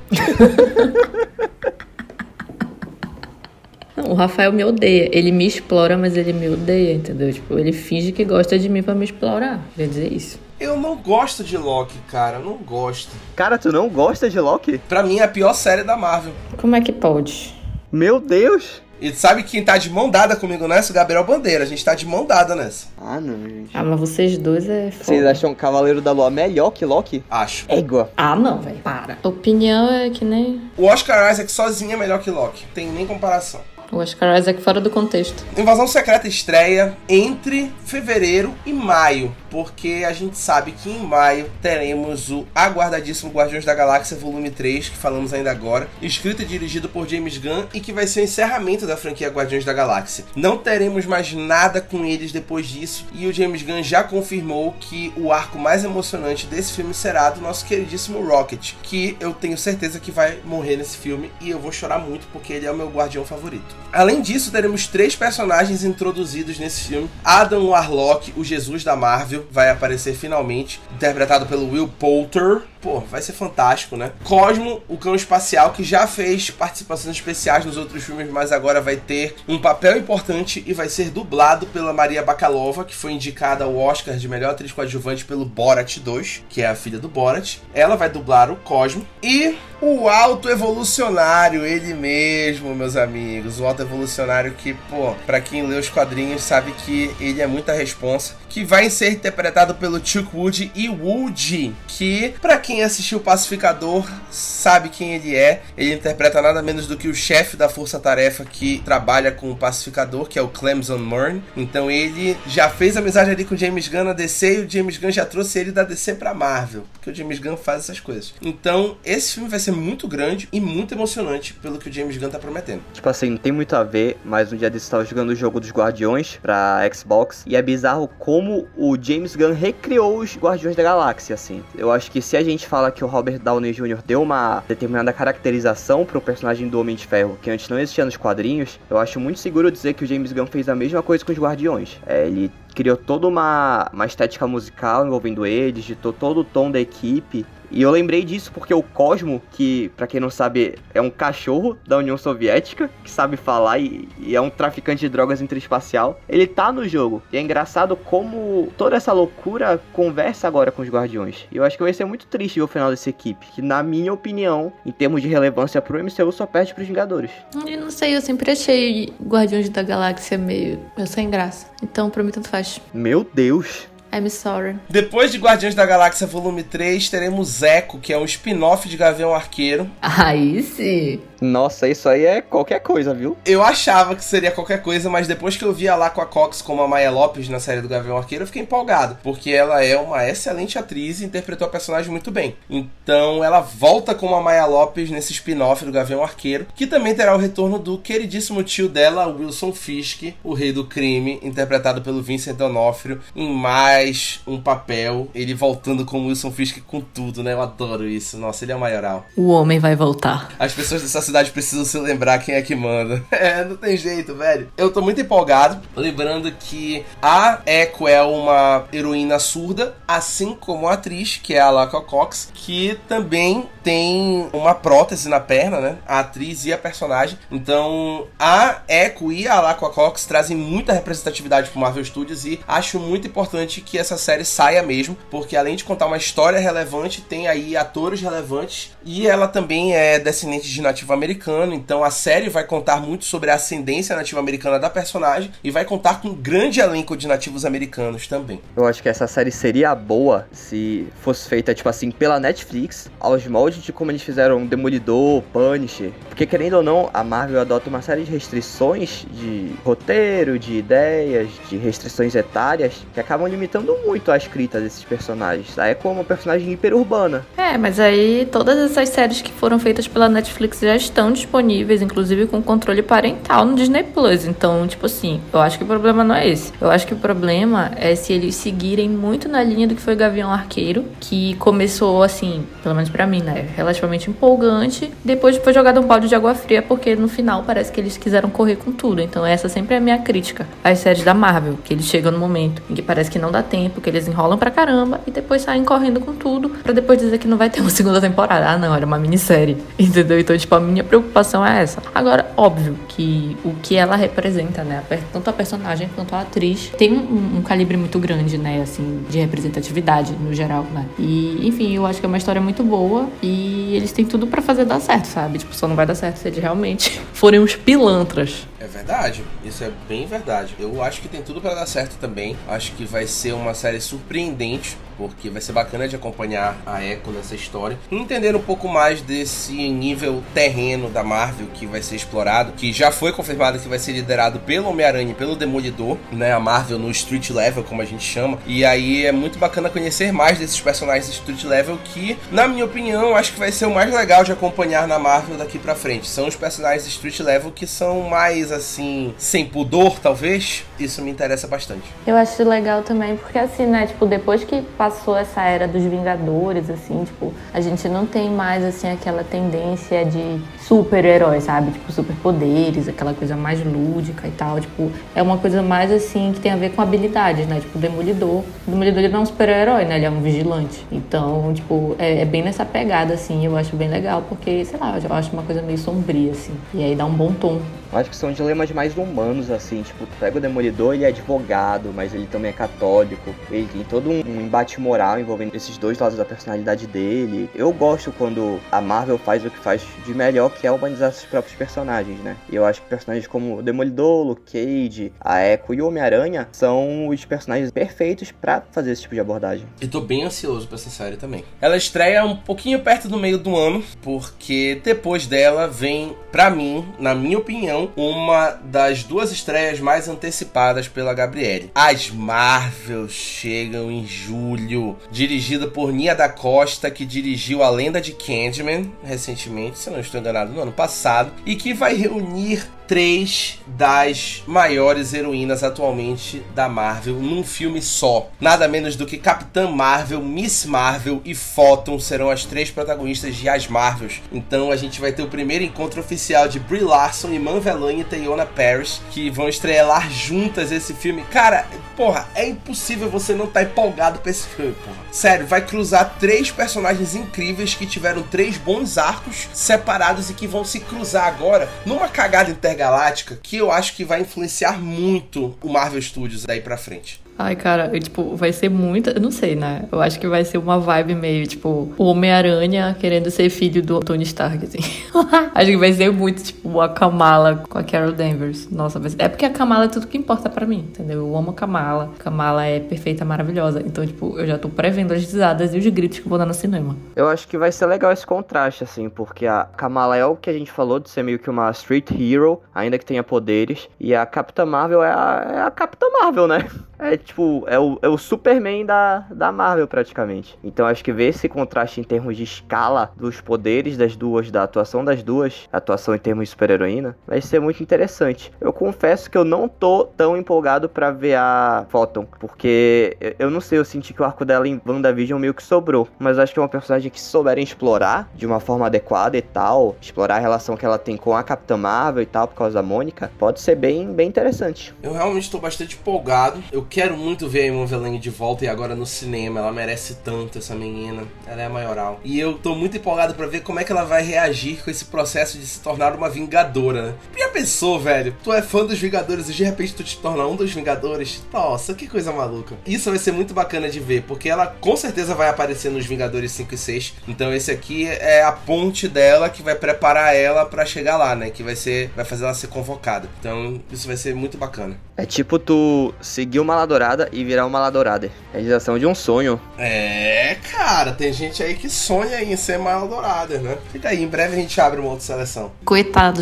[3.96, 5.08] Não, o Rafael me odeia.
[5.12, 7.32] Ele me explora, mas ele me odeia, entendeu?
[7.32, 9.60] Tipo, ele finge que gosta de mim para me explorar.
[9.76, 10.40] Quer dizer isso.
[10.58, 12.38] Eu não gosto de Loki, cara.
[12.38, 13.10] Eu não gosto.
[13.36, 14.78] Cara, tu não gosta de Loki?
[14.88, 16.32] Pra mim é a pior série da Marvel.
[16.56, 17.54] Como é que pode?
[17.90, 18.80] Meu Deus!
[19.02, 20.92] E sabe quem tá de mão dada comigo nessa?
[20.92, 21.64] O Gabriel Bandeira.
[21.64, 22.86] A gente tá de mão dada nessa.
[22.96, 23.76] Ah, não, gente.
[23.76, 25.04] Ah, mas vocês dois é foda.
[25.04, 27.24] Vocês acham Cavaleiro da Lua melhor que Loki?
[27.28, 27.66] Acho.
[27.68, 28.12] Égua.
[28.16, 28.78] Ah, não, velho.
[28.78, 29.18] Para.
[29.24, 30.60] Opinião é que nem.
[30.76, 32.64] O Oscar Isaac sozinho é melhor que Loki.
[32.72, 33.60] Tem nem comparação.
[33.92, 35.44] O Oscar Isaac fora do contexto.
[35.54, 42.30] Invasão Secreta estreia entre fevereiro e maio, porque a gente sabe que em maio teremos
[42.30, 47.06] o aguardadíssimo Guardiões da Galáxia Volume 3, que falamos ainda agora, escrito e dirigido por
[47.06, 50.24] James Gunn e que vai ser o encerramento da franquia Guardiões da Galáxia.
[50.34, 55.12] Não teremos mais nada com eles depois disso e o James Gunn já confirmou que
[55.18, 60.00] o arco mais emocionante desse filme será do nosso queridíssimo Rocket, que eu tenho certeza
[60.00, 62.88] que vai morrer nesse filme e eu vou chorar muito porque ele é o meu
[62.88, 63.81] guardião favorito.
[63.92, 67.10] Além disso, teremos três personagens introduzidos nesse filme.
[67.24, 72.62] Adam Warlock, o Jesus da Marvel, vai aparecer finalmente, interpretado pelo Will Poulter.
[72.82, 74.12] Pô, vai ser fantástico, né?
[74.24, 78.96] Cosmo, o cão espacial, que já fez participações especiais nos outros filmes, mas agora vai
[78.96, 83.76] ter um papel importante e vai ser dublado pela Maria Bakalova, que foi indicada ao
[83.76, 87.58] Oscar de melhor atriz coadjuvante pelo Borat 2, que é a filha do Borat.
[87.72, 89.06] Ela vai dublar o Cosmo.
[89.22, 93.58] E o Alto Evolucionário, ele mesmo, meus amigos.
[93.58, 97.72] O Alto Evolucionário que, pô, pra quem lê os quadrinhos sabe que ele é muita
[97.72, 98.36] responsa.
[98.48, 104.08] Que vai ser interpretado pelo Chuck Wood e Woody, que, pra quem quem assistiu Pacificador
[104.30, 105.60] sabe quem ele é.
[105.76, 109.56] Ele interpreta nada menos do que o chefe da Força Tarefa que trabalha com o
[109.56, 111.42] Pacificador, que é o Clemson Murn.
[111.54, 114.96] Então ele já fez amizade ali com o James Gunn na DC e o James
[114.96, 118.32] Gunn já trouxe ele da DC pra Marvel, porque o James Gunn faz essas coisas.
[118.40, 122.30] Então esse filme vai ser muito grande e muito emocionante pelo que o James Gunn
[122.30, 122.80] tá prometendo.
[122.94, 125.60] Tipo assim, não tem muito a ver, mas um dia desse estava jogando o jogo
[125.60, 130.82] dos Guardiões pra Xbox e é bizarro como o James Gunn recriou os Guardiões da
[130.82, 131.62] Galáxia, assim.
[131.76, 133.98] Eu acho que se a gente gente fala que o Robert Downey Jr.
[134.06, 138.04] deu uma determinada caracterização para o personagem do Homem de Ferro que antes não existia
[138.04, 141.24] nos quadrinhos, eu acho muito seguro dizer que o James Gunn fez a mesma coisa
[141.24, 141.98] com os Guardiões.
[142.06, 146.78] É, ele criou toda uma, uma estética musical envolvendo eles, ditou todo o tom da
[146.78, 151.10] equipe e eu lembrei disso porque o Cosmo, que para quem não sabe é um
[151.10, 156.20] cachorro da União Soviética, que sabe falar e, e, é um traficante de drogas interespacial,
[156.28, 157.22] ele tá no jogo.
[157.32, 161.46] E é engraçado como toda essa loucura conversa agora com os Guardiões.
[161.50, 163.82] E eu acho que vai ser muito triste ver o final dessa equipe, que na
[163.82, 167.30] minha opinião, em termos de relevância pro MCU, só perde pros Vingadores.
[167.66, 171.66] Eu não sei, eu sempre achei Guardiões da Galáxia meio, meio sem graça.
[171.82, 172.80] Então pra mim tanto faz.
[172.92, 173.91] Meu Deus.
[174.12, 174.76] I'm sorry.
[174.88, 179.34] Depois de Guardiões da Galáxia Volume 3, teremos Echo, que é um spin-off de Gavião
[179.34, 179.90] Arqueiro.
[180.02, 181.20] Aí sim.
[181.42, 183.36] Nossa, isso aí é qualquer coisa, viu?
[183.44, 186.82] Eu achava que seria qualquer coisa, mas depois que eu vi a Laqua Cox como
[186.82, 190.28] a Maya Lopes na série do Gavião Arqueiro, eu fiquei empolgado, porque ela é uma
[190.28, 192.54] excelente atriz e interpretou a personagem muito bem.
[192.70, 197.34] Então ela volta como a Maya Lopes nesse spin-off do Gavião Arqueiro, que também terá
[197.34, 202.56] o retorno do queridíssimo tio dela, Wilson Fisk, o rei do crime, interpretado pelo Vincent
[202.56, 207.52] D'Onofrio, em mais um papel, ele voltando como Wilson Fisk com tudo, né?
[207.52, 208.38] Eu adoro isso.
[208.38, 209.26] Nossa, ele é o maioral.
[209.36, 210.52] O homem vai voltar.
[210.58, 213.22] As pessoas dessa cidade precisam se lembrar quem é que manda.
[213.42, 214.70] É, não tem jeito, velho.
[214.76, 215.80] Eu tô muito empolgado.
[215.96, 221.70] Lembrando que a Echo é uma heroína surda, assim como a atriz, que é a
[221.70, 225.98] Laca Cox, que também tem uma prótese na perna, né?
[226.06, 227.36] A atriz e a personagem.
[227.50, 233.00] Então, a Echo e a Laca Cox trazem muita representatividade pro Marvel Studios e acho
[233.00, 237.48] muito importante que essa série saia mesmo, porque além de contar uma história relevante, tem
[237.48, 242.64] aí atores relevantes e ela também é descendente de nativo americano, então a série vai
[242.64, 246.80] contar muito sobre a ascendência nativa americana da personagem e vai contar com um grande
[246.80, 248.60] elenco de nativos americanos também.
[248.76, 253.46] Eu acho que essa série seria boa se fosse feita, tipo assim, pela Netflix, aos
[253.46, 256.10] moldes de como eles fizeram Demolidor, Punisher.
[256.28, 261.48] Porque querendo ou não, a Marvel adota uma série de restrições de roteiro, de ideias,
[261.68, 265.78] de restrições etárias que acabam limitando muito a escrita desses personagens.
[265.78, 267.46] Aí é como uma personagem hiperurbana.
[267.56, 272.46] É, mas aí todas essas séries que foram feitas pela Netflix já estão disponíveis, inclusive
[272.46, 274.44] com controle parental no Disney Plus.
[274.44, 276.72] Então, tipo assim, eu acho que o problema não é esse.
[276.80, 280.14] Eu acho que o problema é se eles seguirem muito na linha do que foi
[280.14, 286.00] Gavião Arqueiro, que começou assim, pelo menos para mim, né, relativamente empolgante, depois foi jogado
[286.00, 289.20] um balde de água fria porque no final parece que eles quiseram correr com tudo.
[289.20, 292.38] Então, essa sempre é a minha crítica às séries da Marvel, que eles chegam no
[292.38, 295.62] momento em que parece que não dá tempo, que eles enrolam pra caramba e depois
[295.62, 298.68] saem correndo com tudo para depois dizer que não vai ter uma segunda temporada.
[298.68, 299.76] Ah, não, era uma minissérie.
[299.98, 300.38] Entendeu?
[300.38, 302.02] Então, tipo, a minha preocupação é essa.
[302.14, 305.02] Agora, óbvio que o que ela representa, né?
[305.32, 308.80] Tanto a personagem quanto a atriz tem um, um calibre muito grande, né?
[308.82, 311.06] Assim, de representatividade no geral, né?
[311.18, 314.62] E, enfim, eu acho que é uma história muito boa e eles têm tudo para
[314.62, 315.58] fazer dar certo, sabe?
[315.58, 318.66] Tipo, só não vai dar certo se eles realmente forem uns pilantras.
[318.82, 320.74] É verdade, isso é bem verdade.
[320.76, 322.56] Eu acho que tem tudo para dar certo também.
[322.66, 327.30] Acho que vai ser uma série surpreendente porque vai ser bacana de acompanhar a Echo
[327.30, 332.72] nessa história entender um pouco mais desse nível terreno da Marvel que vai ser explorado,
[332.72, 336.52] que já foi confirmado que vai ser liderado pelo Homem-Aranha e pelo Demolidor, né?
[336.52, 338.58] A Marvel no street level, como a gente chama.
[338.66, 342.84] E aí é muito bacana conhecer mais desses personagens de street level que, na minha
[342.84, 346.28] opinião, acho que vai ser o mais legal de acompanhar na Marvel daqui para frente.
[346.28, 350.84] São os personagens de street level que são mais assim, sem pudor, talvez.
[350.98, 352.02] Isso me interessa bastante.
[352.26, 356.90] Eu acho legal também porque assim, né, tipo, depois que passou essa era dos Vingadores,
[356.90, 360.60] assim, tipo, a gente não tem mais, assim, aquela tendência de
[360.92, 361.90] super-heróis, sabe?
[361.90, 364.78] Tipo, superpoderes, aquela coisa mais lúdica e tal.
[364.78, 367.80] Tipo, é uma coisa mais, assim, que tem a ver com habilidades, né?
[367.80, 368.62] Tipo, o Demolidor.
[368.86, 370.16] O Demolidor ele não é um super-herói, né?
[370.16, 371.06] Ele é um vigilante.
[371.10, 373.64] Então, tipo, é, é, bem nessa pegada, assim.
[373.64, 376.74] Eu acho bem legal, porque, sei lá, eu acho uma coisa meio sombria, assim.
[376.92, 377.80] E aí dá um bom tom.
[378.12, 381.28] Eu acho que são dilemas mais humanos, assim, tipo, tu pega o Demolidor, ele é
[381.28, 385.96] advogado, mas ele também é católico, ele tem todo um, um embate moral envolvendo esses
[385.96, 387.70] dois lados da personalidade dele.
[387.74, 391.46] Eu gosto quando a Marvel faz o que faz de melhor, que é humanizar seus
[391.46, 392.56] próprios personagens, né?
[392.70, 396.68] E eu acho que personagens como o Demolidor, Luke Cage, a Echo e o Homem-Aranha
[396.72, 399.86] são os personagens perfeitos para fazer esse tipo de abordagem.
[400.00, 401.64] E tô bem ansioso pra essa série também.
[401.80, 407.06] Ela estreia um pouquinho perto do meio do ano, porque depois dela vem, pra mim,
[407.18, 411.90] na minha opinião, uma das duas estreias mais antecipadas pela Gabriele.
[411.94, 418.32] As Marvel chegam em julho, dirigida por Nia da Costa, que dirigiu A Lenda de
[418.32, 424.62] Candyman recentemente, se não estou enganado, no ano passado, e que vai reunir três das
[424.66, 428.48] maiores heroínas atualmente da Marvel num filme só.
[428.58, 433.68] Nada menos do que Capitã Marvel, Miss Marvel e Photon serão as três protagonistas de
[433.68, 434.40] As Marvels.
[434.50, 438.24] Então a gente vai ter o primeiro encontro oficial de Brie Larson, Iman Velan e
[438.24, 441.44] Teyona Paris, que vão estrelar juntas esse filme.
[441.50, 445.18] Cara, porra, é impossível você não estar tá empolgado pra esse filme, porra.
[445.30, 450.82] Sério, vai cruzar três personagens incríveis que tiveram três bons arcos separados e que vão
[450.82, 455.88] se cruzar agora numa cagada intergaláctica Galáctica que eu acho que vai influenciar muito o
[455.88, 457.42] Marvel Studios daí pra frente.
[457.58, 459.30] Ai, cara, eu, tipo, vai ser muito.
[459.30, 460.04] Eu não sei, né?
[460.10, 464.20] Eu acho que vai ser uma vibe meio, tipo, o Homem-Aranha querendo ser filho do
[464.20, 464.98] Tony Stark, assim.
[465.74, 468.90] acho que vai ser muito, tipo, a Kamala com a Carol Danvers.
[468.90, 471.46] Nossa, é porque a Kamala é tudo que importa para mim, entendeu?
[471.46, 472.30] Eu amo a Kamala.
[472.38, 474.02] Kamala é perfeita, maravilhosa.
[474.04, 476.74] Então, tipo, eu já tô prevendo as risadas e os gritos que vou dar no
[476.74, 477.16] cinema.
[477.34, 480.70] Eu acho que vai ser legal esse contraste, assim, porque a Kamala é o que
[480.70, 484.34] a gente falou de ser meio que uma street hero, ainda que tenha poderes, e
[484.34, 486.86] a Capitã Marvel é a, é a Capitã Marvel, né?
[487.22, 490.76] É tipo, é o, é o Superman da, da Marvel, praticamente.
[490.82, 494.82] Então acho que ver esse contraste em termos de escala dos poderes das duas, da
[494.82, 498.72] atuação das duas, atuação em termos de super-heroína, vai ser muito interessante.
[498.80, 503.80] Eu confesso que eu não tô tão empolgado para ver a Photon, porque eu não
[503.80, 506.78] sei, eu senti que o arco dela em WandaVision meio que sobrou, mas acho que
[506.78, 510.96] é uma personagem que souberem explorar de uma forma adequada e tal, explorar a relação
[510.96, 513.94] que ela tem com a Capitã Marvel e tal, por causa da Mônica, pode ser
[513.94, 515.14] bem, bem interessante.
[515.22, 516.82] Eu realmente tô bastante empolgado.
[516.90, 519.80] Eu quero muito ver a Iman Velane de volta e agora no cinema.
[519.80, 521.44] Ela merece tanto, essa menina.
[521.66, 522.40] Ela é a maioral.
[522.44, 525.24] E eu tô muito empolgado para ver como é que ela vai reagir com esse
[525.24, 527.34] processo de se tornar uma vingadora, né?
[527.54, 530.66] E a pessoa, velho, tu é fã dos Vingadores e de repente tu te torna
[530.66, 531.62] um dos Vingadores?
[531.70, 532.96] Nossa, que coisa maluca.
[533.06, 536.72] Isso vai ser muito bacana de ver, porque ela com certeza vai aparecer nos Vingadores
[536.72, 537.34] 5 e 6.
[537.46, 541.70] Então esse aqui é a ponte dela que vai preparar ela para chegar lá, né?
[541.70, 543.48] Que vai ser, vai fazer ela ser convocada.
[543.60, 545.16] Então isso vai ser muito bacana.
[545.36, 548.46] É tipo tu seguir uma ladorada e virar uma ladorada.
[548.46, 549.80] É a realização de um sonho.
[549.98, 553.98] É, cara, tem gente aí que sonha em ser Maladourada, né?
[554.12, 555.92] Fica aí, em breve a gente abre uma outra seleção.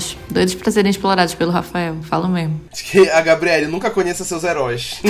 [0.00, 2.60] Coitados, doidos pra serem explorados pelo Rafael, falo mesmo.
[3.12, 5.00] A Gabriele nunca conheça seus heróis.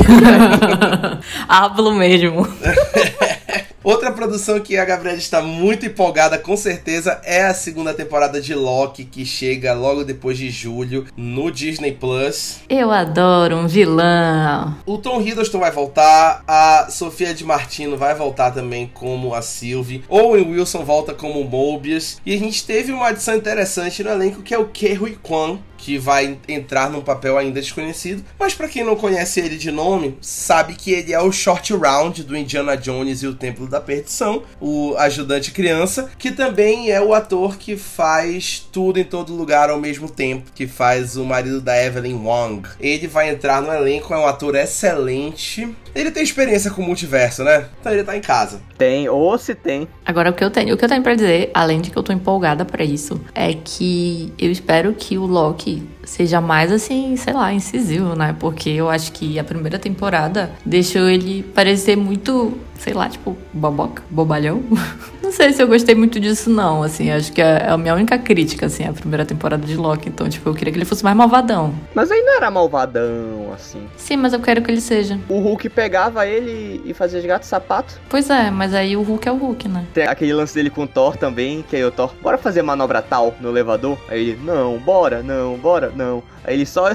[1.48, 2.46] Hablo mesmo.
[3.82, 8.54] Outra produção que a Gabriela está muito empolgada, com certeza, é a segunda temporada de
[8.54, 12.58] Loki, que chega logo depois de julho no Disney Plus.
[12.68, 14.76] Eu adoro um vilão.
[14.84, 20.04] O Tom Hiddleston vai voltar, a Sofia de Martino vai voltar também como a Sylvie,
[20.10, 24.52] Owen Wilson volta como Mobius, e a gente teve uma adição interessante no elenco que
[24.52, 28.94] é o Ke Kwan, que vai entrar num papel ainda desconhecido, mas para quem não
[28.94, 33.26] conhece ele de nome, sabe que ele é o Short Round do Indiana Jones e
[33.26, 39.00] o Templo da Perdição, o ajudante criança, que também é o ator que faz tudo
[39.00, 42.68] em todo lugar ao mesmo tempo, que faz o marido da Evelyn Wong.
[42.78, 45.68] Ele vai entrar no elenco, é um ator excelente.
[45.94, 47.66] Ele tem experiência com o multiverso, né?
[47.80, 48.60] Então ele tá em casa.
[48.78, 49.88] Tem, ou se tem.
[50.04, 52.02] Agora o que eu tenho, o que eu tenho para dizer, além de que eu
[52.02, 57.32] tô empolgada para isso, é que eu espero que o Loki seja mais assim, sei
[57.32, 58.34] lá, incisivo, né?
[58.38, 64.02] Porque eu acho que a primeira temporada deixou ele parecer muito, sei lá, tipo, boboca,
[64.10, 64.62] bobalhão.
[65.22, 66.82] não sei se eu gostei muito disso, não.
[66.82, 70.08] Assim, acho que é a minha única crítica, assim, a primeira temporada de Loki.
[70.08, 71.74] Então, tipo, eu queria que ele fosse mais malvadão.
[71.94, 73.86] Mas aí não era malvadão, assim.
[73.96, 75.20] Sim, mas eu quero que ele seja.
[75.28, 78.00] O Hulk pegava ele e fazia de gato sapato.
[78.08, 79.84] Pois é, mas aí o Hulk é o Hulk, né?
[79.92, 83.02] Tem aquele lance dele com o Thor também, que aí o Thor, bora fazer manobra
[83.02, 83.98] tal no elevador?
[84.08, 86.22] Aí ele, não, bora, não, bora, não.
[86.44, 86.94] Aí ele só.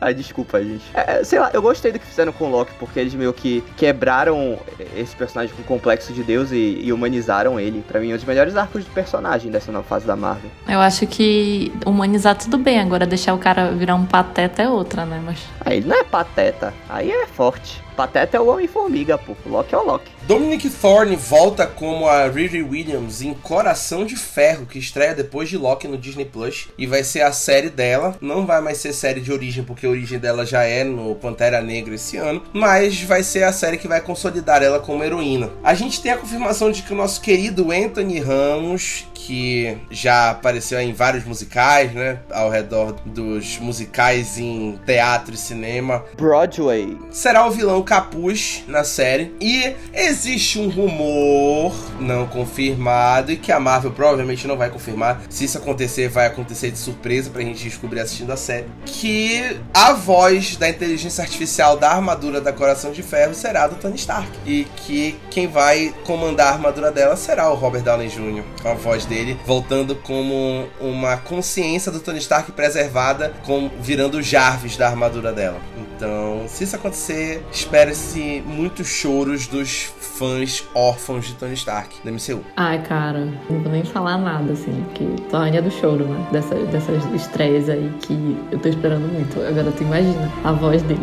[0.00, 0.84] Ai, desculpa, gente.
[0.94, 3.62] É, sei lá, eu gostei do que fizeram com o Loki, porque eles meio que
[3.76, 4.58] quebraram
[4.96, 7.82] esse personagem com complexo de Deus e, e humanizaram ele.
[7.86, 10.50] Para mim, é um dos melhores arcos do personagem dessa nova fase da Marvel.
[10.68, 15.04] Eu acho que humanizar tudo bem, agora deixar o cara virar um pateta é outra,
[15.04, 15.20] né?
[15.24, 15.38] Mas.
[15.60, 17.87] Aí ele não é pateta, aí é forte.
[17.98, 19.34] Pateta é o Homem-Formiga, pô.
[19.44, 20.12] Loki é o Loki.
[20.22, 25.56] Dominic Thorne volta como a Riri Williams em Coração de Ferro, que estreia depois de
[25.56, 26.68] Loki no Disney Plus.
[26.78, 28.16] E vai ser a série dela.
[28.20, 31.60] Não vai mais ser série de origem, porque a origem dela já é no Pantera
[31.60, 32.40] Negra esse ano.
[32.52, 35.50] Mas vai ser a série que vai consolidar ela como heroína.
[35.64, 40.78] A gente tem a confirmação de que o nosso querido Anthony Ramos, que já apareceu
[40.80, 42.20] em vários musicais, né?
[42.30, 46.04] Ao redor dos musicais em teatro e cinema.
[46.16, 46.96] Broadway.
[47.10, 49.34] Será o vilão Capuz na série.
[49.40, 55.22] E existe um rumor não confirmado e que a Marvel provavelmente não vai confirmar.
[55.30, 58.66] Se isso acontecer, vai acontecer de surpresa pra gente descobrir assistindo a série.
[58.84, 63.96] Que a voz da inteligência artificial da armadura da Coração de Ferro será do Tony
[63.96, 64.28] Stark.
[64.44, 68.44] E que quem vai comandar a armadura dela será o Robert Downey Jr.
[68.66, 74.76] A voz dele voltando como uma consciência do Tony Stark preservada, com, virando o Jarvis
[74.76, 75.58] da armadura dela.
[75.98, 82.40] Então, se isso acontecer, espere-se muitos choros dos fãs órfãos de Tony Stark da MCU.
[82.56, 86.24] Ai, cara, não vou nem falar nada, assim, que tô rainha do choro, né?
[86.30, 89.40] Dessa, dessas estreias aí que eu tô esperando muito.
[89.40, 91.00] Agora tu imagina a voz dele.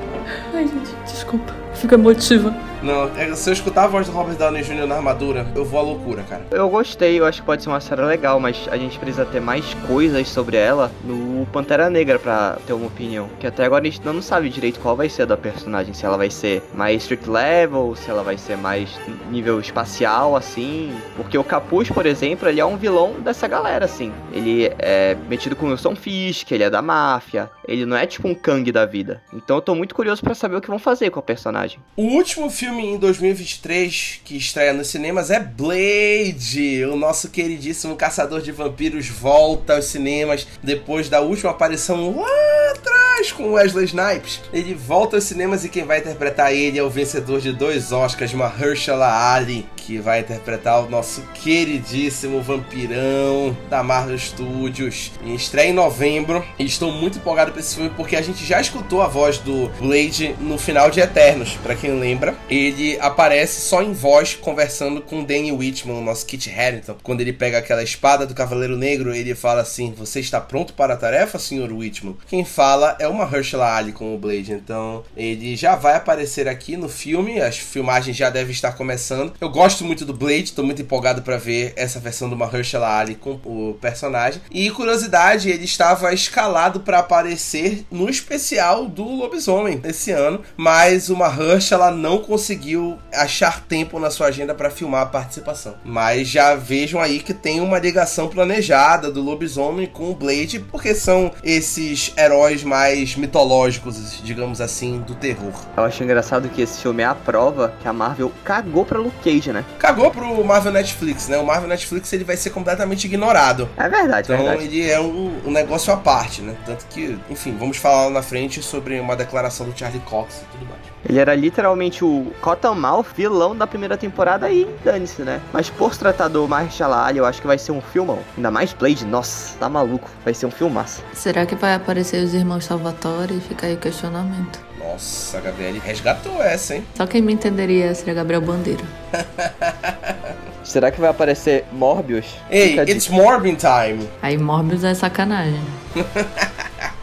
[0.54, 1.54] Ai, gente, desculpa.
[1.74, 2.56] Fica emotiva.
[2.82, 4.86] Não, é, se eu escutar a voz do Robert Downey Jr.
[4.86, 6.46] na armadura, eu vou à loucura, cara.
[6.50, 9.40] Eu gostei, eu acho que pode ser uma série legal, mas a gente precisa ter
[9.40, 13.28] mais coisas sobre ela no Pantera Negra pra ter uma opinião.
[13.40, 15.92] Que até agora a gente não sabe direito qual vai ser a da personagem.
[15.92, 18.90] Se ela vai ser mais strict level, se ela vai ser mais
[19.30, 20.92] nível espacial, assim.
[21.16, 24.12] Porque o Capuz, por exemplo, ele é um vilão dessa galera, assim.
[24.32, 27.50] Ele é metido com o Wilson Fisk, ele é da máfia.
[27.66, 29.20] Ele não é tipo um Kang da vida.
[29.32, 31.78] Então eu tô muito curioso para saber o que vão fazer com a personagem.
[31.96, 36.84] O último filme em 2023 que estreia nos cinemas é Blade.
[36.84, 43.32] O nosso queridíssimo caçador de vampiros volta aos cinemas depois da última aparição lá atrás
[43.32, 44.40] com Wesley Snipes.
[44.52, 48.34] Ele volta aos cinemas e quem vai interpretar ele é o vencedor de dois Oscars,
[48.34, 55.12] Mahershala Ali, que vai interpretar o nosso queridíssimo vampirão da Marvel Studios.
[55.24, 56.44] Estreia em novembro.
[56.58, 59.70] E estou muito empolgado para esse filme porque a gente já escutou a voz do
[59.80, 61.56] Blade no final de Eternos.
[61.62, 66.50] Para quem lembra, ele aparece só em voz conversando com Danny Whitman, o nosso Kit
[66.50, 66.96] Harington.
[67.02, 70.92] Quando ele pega aquela espada do Cavaleiro Negro, ele fala assim: Você está pronto para
[70.92, 71.72] a tarefa, Sr.
[71.72, 72.18] Whitman?
[72.26, 74.52] Quem fala é uma Herschela Ali com o Blade.
[74.52, 77.40] Então ele já vai aparecer aqui no filme.
[77.40, 79.32] As filmagens já devem estar começando.
[79.40, 83.14] Eu gosto muito do Blade, estou muito empolgado para ver essa versão do Mahershala Ali
[83.14, 84.40] com o personagem.
[84.50, 91.16] E curiosidade, ele estava escalado para aparecer no especial do Lobisomem esse ano, mas o
[91.16, 95.74] Mahershala não conseguiu achar tempo na sua agenda para filmar a participação.
[95.84, 100.94] Mas já vejam aí que tem uma ligação planejada do Lobisomem com o Blade, porque
[100.94, 105.52] são esses heróis mais mitológicos, digamos assim, do terror.
[105.76, 109.16] Eu acho engraçado que esse filme é a prova que a Marvel cagou pra Luke
[109.22, 109.64] Cage, né?
[109.78, 111.38] Cagou pro Marvel Netflix, né?
[111.38, 113.68] O Marvel Netflix ele vai ser completamente ignorado.
[113.76, 114.64] É verdade, Então verdade.
[114.64, 116.54] ele é um, um negócio à parte, né?
[116.66, 120.52] Tanto que, enfim, vamos falar lá na frente sobre uma declaração do Charlie Cox e
[120.52, 120.80] tudo mais.
[121.08, 125.40] Ele era literalmente o Cottonmouth, vilão da primeira temporada e dane-se, né?
[125.52, 128.18] Mas por se tratar do Mahershala Ali, eu acho que vai ser um filmão.
[128.36, 130.10] Ainda mais Blade, nossa, tá maluco.
[130.24, 131.02] Vai ser um filmaço.
[131.14, 133.40] Será que vai aparecer os irmãos Salvatore?
[133.40, 134.60] Fica aí o questionamento.
[134.88, 136.86] Nossa, a Gabriele resgatou essa, hein?
[136.94, 138.82] Só quem me entenderia seria Gabriel Bandeira.
[140.64, 142.26] Será que vai aparecer Morbius?
[142.50, 144.08] Ei, Fica it's Morbin time!
[144.22, 145.60] Aí Morbius é sacanagem.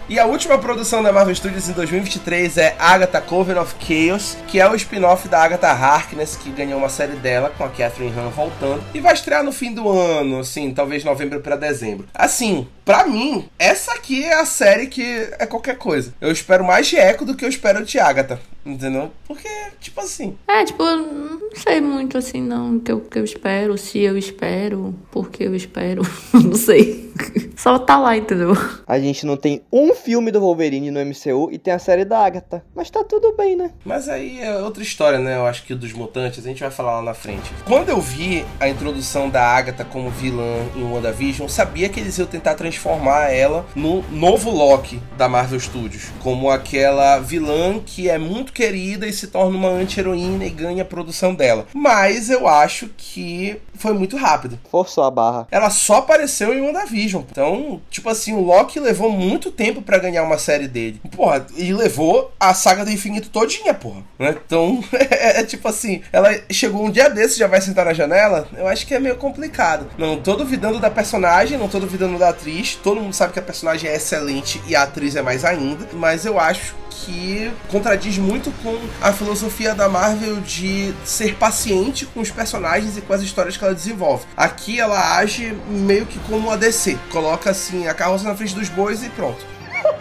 [0.07, 4.59] E a última produção da Marvel Studios em 2023 é Agatha Coven of Chaos, que
[4.59, 8.29] é o spin-off da Agatha Harkness, que ganhou uma série dela com a Catherine Han
[8.29, 12.07] voltando e vai estrear no fim do ano, assim, talvez novembro para dezembro.
[12.13, 16.13] Assim, pra mim, essa aqui é a série que é qualquer coisa.
[16.21, 19.11] Eu espero mais de Echo do que eu espero de Agatha, entendeu?
[19.27, 19.49] Porque,
[19.79, 23.23] tipo assim, É, tipo, eu não sei muito assim, não, o que eu, que eu
[23.23, 26.01] espero, se eu espero, por que eu espero,
[26.33, 27.05] não sei.
[27.55, 28.53] Só tá lá, entendeu?
[28.85, 32.19] A gente não tem um filme do Wolverine no MCU e tem a série da
[32.19, 32.63] Agatha.
[32.75, 33.71] Mas tá tudo bem, né?
[33.85, 35.37] Mas aí é outra história, né?
[35.37, 37.49] Eu acho que dos mutantes, a gente vai falar lá na frente.
[37.65, 42.27] Quando eu vi a introdução da Agatha como vilã em WandaVision, sabia que eles iam
[42.27, 46.09] tentar transformar ela no novo Loki da Marvel Studios.
[46.21, 50.85] Como aquela vilã que é muito querida e se torna uma anti-heroína e ganha a
[50.85, 51.67] produção dela.
[51.73, 54.57] Mas eu acho que foi muito rápido.
[54.71, 55.47] Forçou a barra.
[55.51, 57.23] Ela só apareceu em WandaVision.
[57.29, 61.01] Então, tipo assim, o Loki levou muito tempo pra ganhar uma série dele.
[61.15, 64.01] Porra, e levou a saga do infinito todinha, porra.
[64.17, 64.37] Né?
[64.45, 68.47] Então, é, é tipo assim, ela chegou um dia desse já vai sentar na janela.
[68.55, 69.87] Eu acho que é meio complicado.
[69.97, 72.75] Não tô duvidando da personagem, não tô duvidando da atriz.
[72.81, 75.87] Todo mundo sabe que a personagem é excelente e a atriz é mais ainda.
[75.93, 82.21] Mas eu acho que contradiz muito com a filosofia da Marvel de ser paciente com
[82.21, 84.25] os personagens e com as histórias que ela desenvolve.
[84.35, 88.69] Aqui ela age meio que como a DC, coloca assim a carroça na frente dos
[88.69, 89.45] bois e pronto.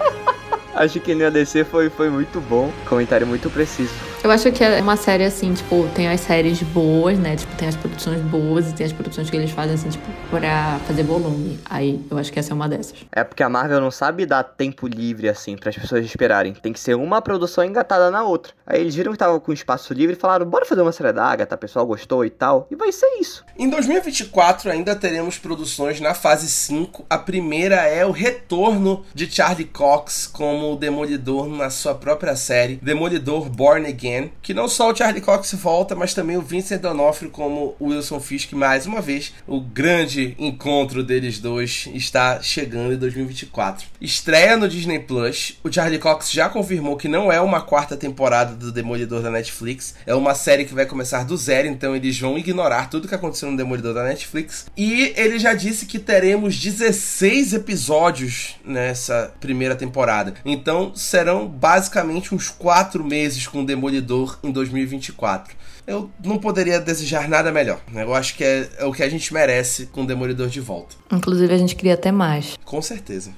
[0.75, 2.73] Acho que no ADC foi, foi muito bom.
[2.89, 4.14] Comentário muito preciso.
[4.25, 7.37] Eu acho que é uma série assim, tipo, tem as séries boas, né?
[7.37, 10.81] Tipo, tem as produções boas e tem as produções que eles fazem assim, tipo, pra
[10.87, 11.61] fazer volume.
[11.67, 12.95] Aí eu acho que essa é uma dessas.
[13.13, 16.55] É porque a Marvel não sabe dar tempo livre assim para as pessoas esperarem.
[16.55, 18.55] Tem que ser uma produção engatada na outra.
[18.67, 21.27] Aí eles viram que tava com espaço livre e falaram: bora fazer uma série da
[21.27, 22.67] Agatha, o pessoal gostou e tal.
[22.71, 23.45] E vai ser isso.
[23.59, 27.05] Em 2024 ainda teremos produções na fase 5.
[27.11, 32.77] A primeira é o retorno de Charlie Cox como o Demolidor na sua própria série,
[32.77, 37.31] Demolidor Born Again, que não só o Charlie Cox volta, mas também o Vincent D'Onofrio
[37.31, 39.33] como o Wilson Fisk mais uma vez.
[39.47, 43.87] O grande encontro deles dois está chegando em 2024.
[44.01, 45.59] Estreia no Disney Plus.
[45.63, 49.95] O Charlie Cox já confirmou que não é uma quarta temporada do Demolidor da Netflix,
[50.07, 53.51] é uma série que vai começar do zero, então eles vão ignorar tudo que aconteceu
[53.51, 54.67] no Demolidor da Netflix.
[54.77, 60.35] E ele já disse que teremos 16 episódios nessa primeira temporada.
[60.45, 64.04] Então serão basicamente uns 4 meses com o Demolidor
[64.43, 65.55] em 2024.
[65.87, 67.81] Eu não poderia desejar nada melhor.
[67.93, 68.05] né?
[68.05, 70.97] Eu acho que é, é o que a gente merece com o Demolidor de volta.
[71.13, 72.57] Inclusive, a gente queria até mais.
[72.65, 73.33] Com certeza.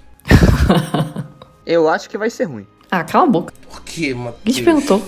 [1.64, 2.66] Eu acho que vai ser ruim.
[2.90, 3.52] Ah, cala a boca.
[3.68, 4.42] Por quê, Matheus?
[4.44, 5.02] Quem te perguntou?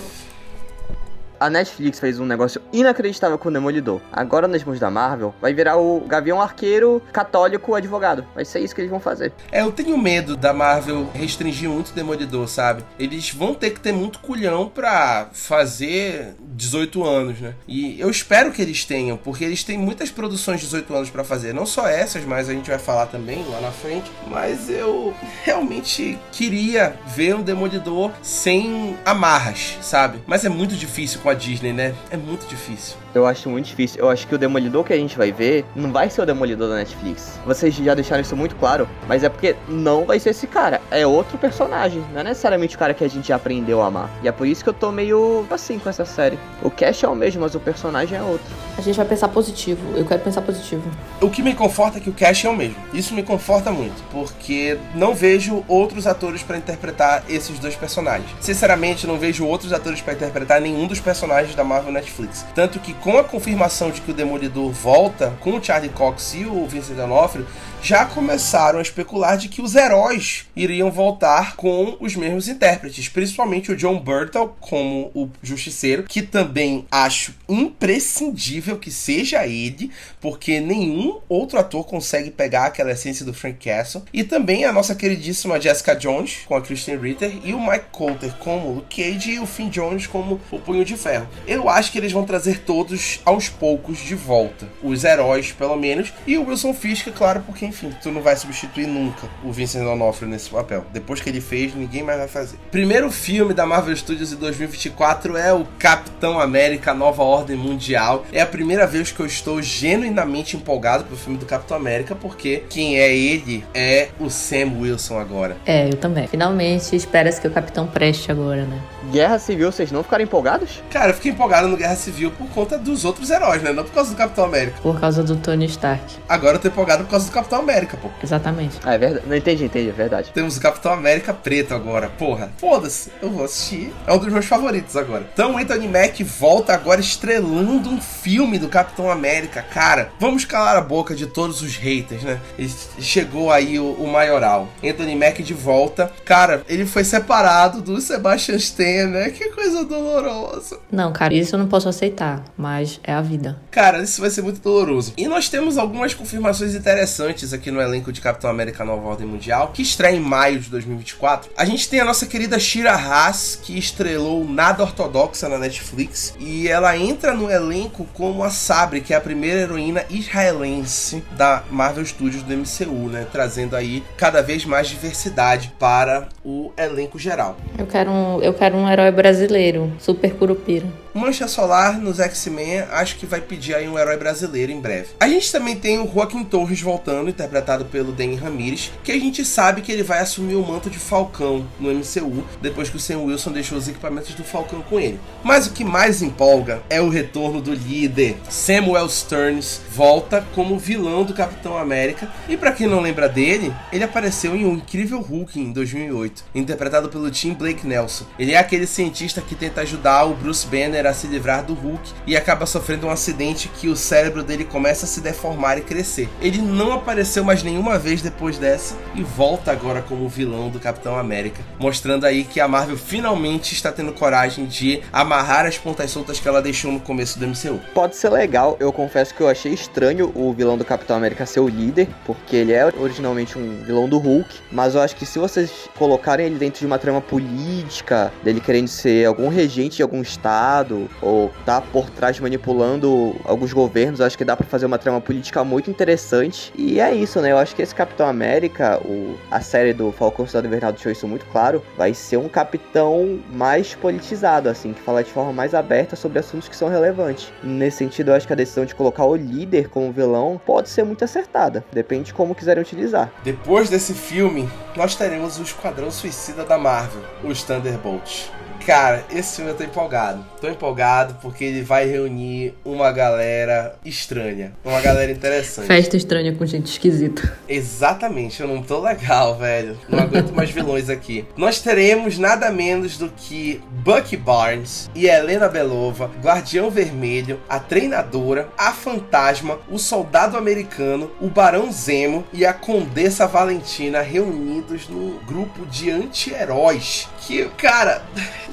[1.39, 4.01] A Netflix fez um negócio inacreditável com o Demolidor.
[4.11, 8.25] Agora, nas mãos da Marvel, vai virar o Gavião Arqueiro católico advogado.
[8.35, 9.31] Vai ser isso que eles vão fazer.
[9.49, 12.83] É, eu tenho medo da Marvel restringir muito o Demolidor, sabe?
[12.99, 17.53] Eles vão ter que ter muito culhão pra fazer 18 anos, né?
[17.65, 21.23] E eu espero que eles tenham, porque eles têm muitas produções de 18 anos para
[21.23, 21.53] fazer.
[21.53, 24.11] Não só essas, mas a gente vai falar também lá na frente.
[24.27, 25.13] Mas eu
[25.45, 30.19] realmente queria ver um Demolidor sem amarras, sabe?
[30.27, 31.95] Mas é muito difícil com a Disney, né?
[32.09, 32.97] É muito difícil.
[33.13, 33.99] Eu acho muito difícil.
[33.99, 36.69] Eu acho que o Demolidor que a gente vai ver não vai ser o Demolidor
[36.69, 37.39] da Netflix.
[37.45, 40.81] Vocês já deixaram isso muito claro, mas é porque não vai ser esse cara.
[40.91, 42.03] É outro personagem.
[42.13, 44.09] Não é necessariamente o cara que a gente já aprendeu a amar.
[44.23, 46.37] E é por isso que eu tô meio assim com essa série.
[46.61, 48.47] O cast é o mesmo, mas o personagem é outro.
[48.77, 49.81] A gente vai pensar positivo.
[49.97, 50.83] Eu quero pensar positivo.
[51.21, 52.75] O que me conforta é que o cast é o mesmo.
[52.93, 58.29] Isso me conforta muito, porque não vejo outros atores para interpretar esses dois personagens.
[58.39, 62.45] Sinceramente, não vejo outros atores para interpretar nenhum dos personagens da Marvel Netflix.
[62.53, 66.45] Tanto que com a confirmação de que o Demolidor volta com o Charlie Cox e
[66.45, 67.47] o Vincent D'Onofrio,
[67.81, 73.71] já começaram a especular de que os heróis iriam voltar com os mesmos intérpretes, principalmente
[73.71, 81.19] o John Burtle como o Justiceiro, que também acho imprescindível que seja ele, porque nenhum
[81.27, 85.95] outro ator consegue pegar aquela essência do Frank Castle, e também a nossa queridíssima Jessica
[85.95, 89.69] Jones com a Kristen Ritter e o Mike Coulter como o Cage e o Finn
[89.69, 91.27] Jones como o Punho de Ferro.
[91.47, 96.13] Eu acho que eles vão trazer todos aos poucos de volta, os heróis pelo menos,
[96.27, 100.27] e o Wilson Fisk, claro, porque enfim, tu não vai substituir nunca o Vincent D'Onofrio
[100.27, 100.83] nesse papel.
[100.91, 102.57] Depois que ele fez, ninguém mais vai fazer.
[102.71, 108.25] Primeiro filme da Marvel Studios em 2024 é o Capitão América Nova Ordem Mundial.
[108.31, 112.63] É a primeira vez que eu estou genuinamente empolgado pro filme do Capitão América, porque
[112.69, 115.57] quem é ele é o Sam Wilson agora.
[115.65, 116.27] É, eu também.
[116.27, 118.81] Finalmente, espera-se que o Capitão preste agora, né?
[119.11, 120.81] Guerra Civil, vocês não ficaram empolgados?
[120.91, 123.71] Cara, eu fiquei empolgado no Guerra Civil por conta dos outros heróis, né?
[123.71, 124.79] Não por causa do Capitão América.
[124.81, 126.03] Por causa do Tony Stark.
[126.27, 128.09] Agora eu tô empolgado por causa do Capitão América, pô.
[128.23, 128.77] Exatamente.
[128.83, 129.25] Ah, é verdade.
[129.27, 130.31] Não entendi, entendi, é verdade.
[130.33, 132.09] Temos o Capitão América preto agora.
[132.09, 133.11] Porra, foda-se.
[133.21, 133.93] Eu vou assistir.
[134.07, 135.27] É um dos meus favoritos agora.
[135.33, 139.61] Então, Anthony Mack volta agora estrelando um filme do Capitão América.
[139.61, 142.39] Cara, vamos calar a boca de todos os haters, né?
[142.57, 144.69] Ele chegou aí o, o maioral.
[144.83, 146.11] Anthony Mack de volta.
[146.25, 149.29] Cara, ele foi separado do Sebastian Stan, né?
[149.29, 150.79] Que coisa dolorosa.
[150.91, 153.59] Não, cara, isso eu não posso aceitar, mas é a vida.
[153.71, 155.13] Cara, isso vai ser muito doloroso.
[155.17, 159.71] E nós temos algumas confirmações interessantes aqui no elenco de Capitão América Nova Ordem Mundial,
[159.73, 161.51] que estreia em maio de 2024.
[161.55, 166.67] A gente tem a nossa querida Shira Haas, que estrelou Nada Ortodoxa na Netflix, e
[166.67, 172.05] ela entra no elenco como a Sabre, que é a primeira heroína israelense da Marvel
[172.05, 173.27] Studios do MCU, né?
[173.31, 177.57] Trazendo aí cada vez mais diversidade para o elenco geral.
[177.77, 180.87] Eu quero um, eu quero um herói brasileiro, super curupira.
[181.13, 185.09] Mancha Solar nos X-Men, acho que vai pedir aí um herói brasileiro em breve.
[185.19, 189.43] A gente também tem o Joaquim Torres voltando, interpretado pelo Danny Ramirez, que a gente
[189.43, 193.19] sabe que ele vai assumir o manto de Falcão no MCU, depois que o Sam
[193.19, 195.19] Wilson deixou os equipamentos do Falcão com ele.
[195.43, 198.37] Mas o que mais empolga é o retorno do líder.
[198.49, 204.03] Samuel Stearns volta como vilão do Capitão América, e para quem não lembra dele, ele
[204.03, 208.25] apareceu em O Incrível Hulk em 2008, interpretado pelo Tim Blake Nelson.
[208.37, 212.11] Ele é aquele cientista que tenta ajudar o Bruce Banner a se livrar do Hulk
[212.25, 216.29] e acaba sofrendo um acidente que o cérebro dele começa a se deformar e crescer.
[216.41, 221.17] Ele não apareceu mais nenhuma vez depois dessa e volta agora como vilão do Capitão
[221.17, 226.39] América, mostrando aí que a Marvel finalmente está tendo coragem de amarrar as pontas soltas
[226.39, 227.79] que ela deixou no começo do MCU.
[227.93, 231.59] Pode ser legal, eu confesso que eu achei estranho o vilão do Capitão América ser
[231.59, 235.39] o líder, porque ele é originalmente um vilão do Hulk, mas eu acho que se
[235.39, 240.21] vocês colocarem ele dentro de uma trama política, dele querendo ser algum regente de algum
[240.21, 240.88] estado,
[241.21, 245.63] ou tá por trás manipulando alguns governos, acho que dá para fazer uma trama política
[245.63, 246.71] muito interessante.
[246.75, 247.51] E é isso, né?
[247.51, 251.27] Eu acho que esse Capitão América, o, a série do Falcão Cidade Invernal deixou isso
[251.27, 256.15] muito claro, vai ser um capitão mais politizado, assim, que fala de forma mais aberta
[256.15, 257.51] sobre assuntos que são relevantes.
[257.63, 261.03] Nesse sentido, eu acho que a decisão de colocar o líder como vilão pode ser
[261.03, 263.31] muito acertada, depende de como quiserem utilizar.
[263.43, 268.51] Depois desse filme, nós teremos o Esquadrão Suicida da Marvel, os Thunderbolts.
[268.85, 270.45] Cara, esse filme eu tô empolgado.
[270.59, 274.73] Tô empolgado porque ele vai reunir uma galera estranha.
[274.83, 275.87] Uma galera interessante.
[275.87, 277.57] Festa estranha com gente esquisita.
[277.67, 279.97] Exatamente, eu não tô legal, velho.
[280.07, 281.45] Não aguento mais vilões aqui.
[281.55, 288.69] Nós teremos nada menos do que Bucky Barnes e Helena Belova, Guardião Vermelho, a Treinadora,
[288.77, 295.85] a Fantasma, o Soldado Americano, o Barão Zemo e a Condessa Valentina reunidos num grupo
[295.85, 297.27] de anti-heróis.
[297.41, 298.23] Que, cara,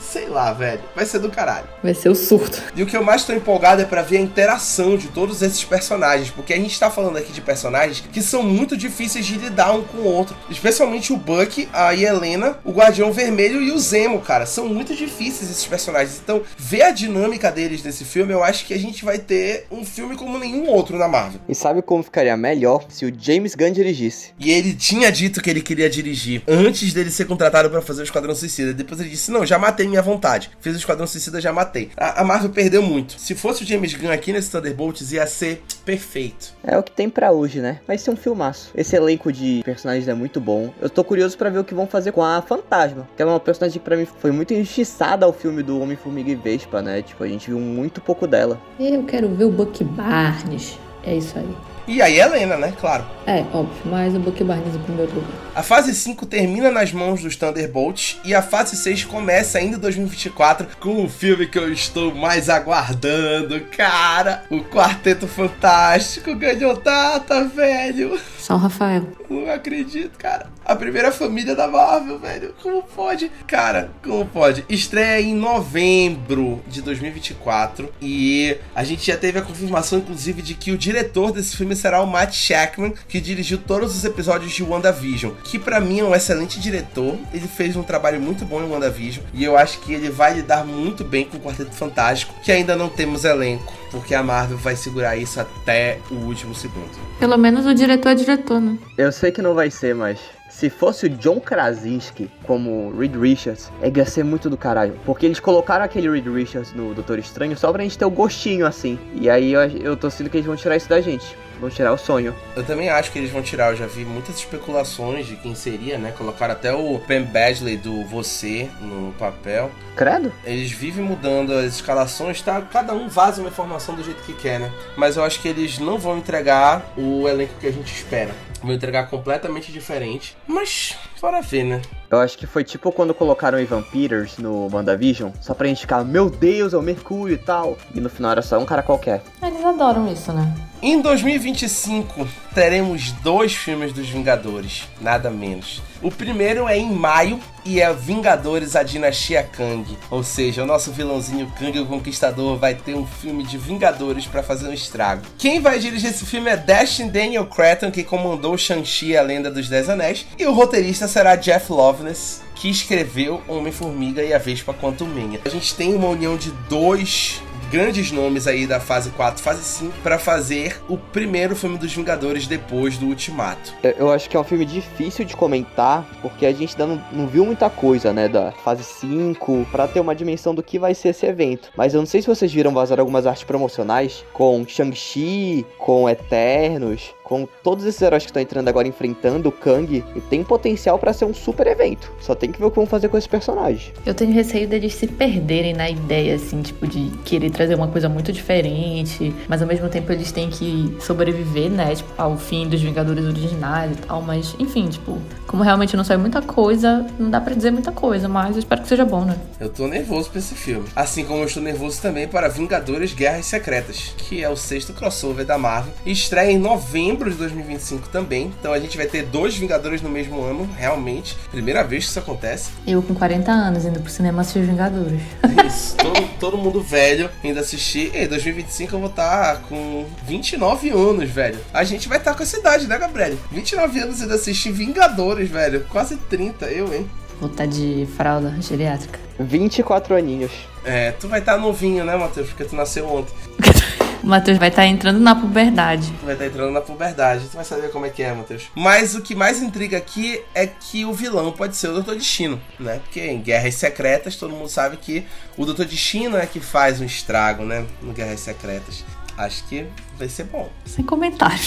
[0.00, 0.80] sei lá, velho.
[0.94, 1.66] Vai ser do caralho.
[1.82, 2.62] Vai ser o surto.
[2.74, 5.64] E o que eu mais tô empolgado é para ver a interação de todos esses
[5.64, 9.72] personagens, porque a gente tá falando aqui de personagens que são muito difíceis de lidar
[9.72, 14.20] um com o outro, especialmente o Buck, a Helena, o Guardião Vermelho e o Zemo,
[14.20, 16.20] cara, são muito difíceis esses personagens.
[16.22, 19.84] Então, ver a dinâmica deles nesse filme, eu acho que a gente vai ter um
[19.84, 21.40] filme como nenhum outro na Marvel.
[21.48, 24.32] E sabe como ficaria melhor se o James Gunn dirigisse?
[24.38, 28.04] E ele tinha dito que ele queria dirigir antes dele ser contratado para fazer o
[28.04, 28.72] Esquadrão Suicida.
[28.72, 30.50] Depois ele disse: Não, já matei minha vontade.
[30.60, 31.90] Fiz o Esquadrão Suicida, já matei.
[31.96, 33.18] A, a Marvel perdeu muito.
[33.20, 36.54] Se fosse o James Gunn aqui nesse Thunderbolts, ia ser perfeito.
[36.62, 37.80] É o que tem para hoje, né?
[37.86, 38.70] Vai ser um filmaço.
[38.74, 40.72] Esse elenco de personagens é muito bom.
[40.80, 43.34] Eu tô curioso para ver o que vão fazer com a Fantasma, que ela é
[43.34, 47.02] uma personagem que pra mim foi muito injustiçada ao filme do Homem-Formiga e Vespa, né?
[47.02, 48.60] Tipo, a gente viu muito pouco dela.
[48.78, 50.78] Eu quero ver o Buck Barnes.
[51.04, 51.75] É isso aí.
[51.86, 52.72] E aí Helena, né?
[52.80, 53.04] Claro.
[53.26, 55.30] É, óbvio, mas o Bucky Barnes em primeiro lugar.
[55.54, 59.80] A fase 5 termina nas mãos dos Thunderbolts e a fase 6 começa ainda em
[59.80, 64.44] 2024 com o filme que eu estou mais aguardando, cara.
[64.50, 68.20] O Quarteto Fantástico ganhou data, velho.
[68.38, 69.06] Só o Rafael.
[69.30, 70.46] Não acredito, cara.
[70.64, 72.54] A primeira família da Marvel, velho.
[72.62, 73.30] Como pode?
[73.46, 74.64] Cara, como pode?
[74.68, 80.70] Estreia em novembro de 2024 e a gente já teve a confirmação, inclusive, de que
[80.72, 85.32] o diretor desse filme será o Matt Shackman, que dirigiu todos os episódios de WandaVision,
[85.44, 87.16] que para mim é um excelente diretor.
[87.32, 90.64] Ele fez um trabalho muito bom em WandaVision e eu acho que ele vai lidar
[90.64, 94.74] muito bem com o Quarteto Fantástico, que ainda não temos elenco, porque a Marvel vai
[94.74, 96.90] segurar isso até o último segundo.
[97.18, 98.78] Pelo menos o diretor é diretor, né?
[98.96, 100.18] Eu sei que não vai ser, mas
[100.56, 104.98] se fosse o John Krasinski como Reed Richards, é ia ser muito do caralho.
[105.04, 108.66] Porque eles colocaram aquele Reed Richards no Doutor Estranho só pra gente ter o gostinho
[108.66, 108.98] assim.
[109.20, 111.36] E aí eu, eu tô sentindo que eles vão tirar isso da gente.
[111.60, 112.34] Vão tirar o sonho.
[112.54, 113.70] Eu também acho que eles vão tirar.
[113.70, 116.12] Eu já vi muitas especulações de quem seria, né?
[116.16, 119.70] Colocaram até o Ben Badley do Você no papel.
[119.96, 120.32] Credo?
[120.44, 122.60] Eles vivem mudando as escalações, tá?
[122.60, 124.70] Cada um vaza uma informação do jeito que quer, né?
[124.96, 128.34] Mas eu acho que eles não vão entregar o elenco que a gente espera.
[128.62, 130.36] Vão entregar completamente diferente.
[130.46, 131.82] Mas, fora ver, né?
[132.10, 135.80] Eu acho que foi tipo quando colocaram o Ivan Peters no WandaVision, só pra gente
[135.80, 137.76] ficar, meu Deus, é o Mercúrio e tal.
[137.94, 139.22] E no final era só um cara qualquer.
[139.42, 140.54] Eles adoram isso, né?
[140.82, 145.82] Em 2025, teremos dois filmes dos Vingadores, nada menos.
[146.02, 149.84] O primeiro é em maio e é Vingadores A Dinastia Kang.
[150.10, 154.42] Ou seja, o nosso vilãozinho Kang o Conquistador vai ter um filme de Vingadores para
[154.42, 155.22] fazer um estrago.
[155.38, 159.68] Quem vai dirigir esse filme é Destin Daniel Cretton, que comandou Shang-Chi A Lenda dos
[159.68, 160.26] Dez Anéis.
[160.38, 165.40] E o roteirista será Jeff Loveness, que escreveu Homem-Formiga e a Vespa Quantumania.
[165.44, 169.92] A gente tem uma união de dois grandes nomes aí da fase 4, fase 5,
[170.02, 173.74] para fazer o primeiro filme dos Vingadores depois do Ultimato.
[173.82, 177.26] Eu acho que é um filme difícil de comentar, porque a gente ainda não, não
[177.26, 181.08] viu muita coisa, né, da fase 5, para ter uma dimensão do que vai ser
[181.08, 181.70] esse evento.
[181.76, 187.14] Mas eu não sei se vocês viram vazar algumas artes promocionais com Shang-Chi, com Eternos,
[187.26, 191.12] com todos esses heróis que estão entrando agora enfrentando o Kang, e tem potencial para
[191.12, 192.12] ser um super evento.
[192.20, 193.92] Só tem que ver o que vão fazer com esse personagem.
[194.06, 198.08] Eu tenho receio deles se perderem na ideia, assim, tipo, de querer trazer uma coisa
[198.08, 202.80] muito diferente, mas ao mesmo tempo eles têm que sobreviver, né, tipo, ao fim dos
[202.80, 207.40] Vingadores originais e tal, mas enfim, tipo, como realmente não sai muita coisa, não dá
[207.40, 209.36] para dizer muita coisa, mas eu espero que seja bom, né?
[209.58, 210.86] Eu tô nervoso pra esse filme.
[210.94, 215.44] Assim como eu estou nervoso também para Vingadores Guerras Secretas, que é o sexto crossover
[215.44, 215.92] da Marvel.
[216.04, 218.52] Estreia em novembro de 2025 também.
[218.58, 221.36] Então a gente vai ter dois Vingadores no mesmo ano, realmente.
[221.50, 222.70] Primeira vez que isso acontece.
[222.86, 225.20] Eu com 40 anos indo pro cinema assistir os Vingadores.
[225.66, 228.10] Isso, todo, todo mundo velho indo assistir.
[228.14, 231.58] E 2025 eu vou estar com 29 anos, velho.
[231.72, 233.36] A gente vai estar com essa idade, né, Gabriel?
[233.50, 235.84] 29 anos indo assistir Vingadores, velho.
[235.90, 237.08] Quase 30, eu, hein?
[237.40, 239.18] Vou estar de fralda geriátrica.
[239.38, 240.52] 24 aninhos.
[240.84, 242.48] É, tu vai estar novinho, né, Matheus?
[242.48, 243.34] Porque tu nasceu ontem.
[244.26, 246.12] O Matheus vai estar entrando na puberdade.
[246.24, 247.46] Vai estar entrando na puberdade.
[247.48, 248.64] Tu vai saber como é que é, Matheus.
[248.74, 252.60] Mas o que mais intriga aqui é que o vilão pode ser o Doutor Destino,
[252.76, 252.98] né?
[253.04, 255.24] Porque em Guerras Secretas todo mundo sabe que
[255.56, 257.86] o Doutor Destino é que faz um estrago, né?
[258.02, 259.04] No Guerras Secretas.
[259.36, 259.86] Acho que
[260.18, 260.68] vai ser bom.
[260.84, 261.58] Sem comentário.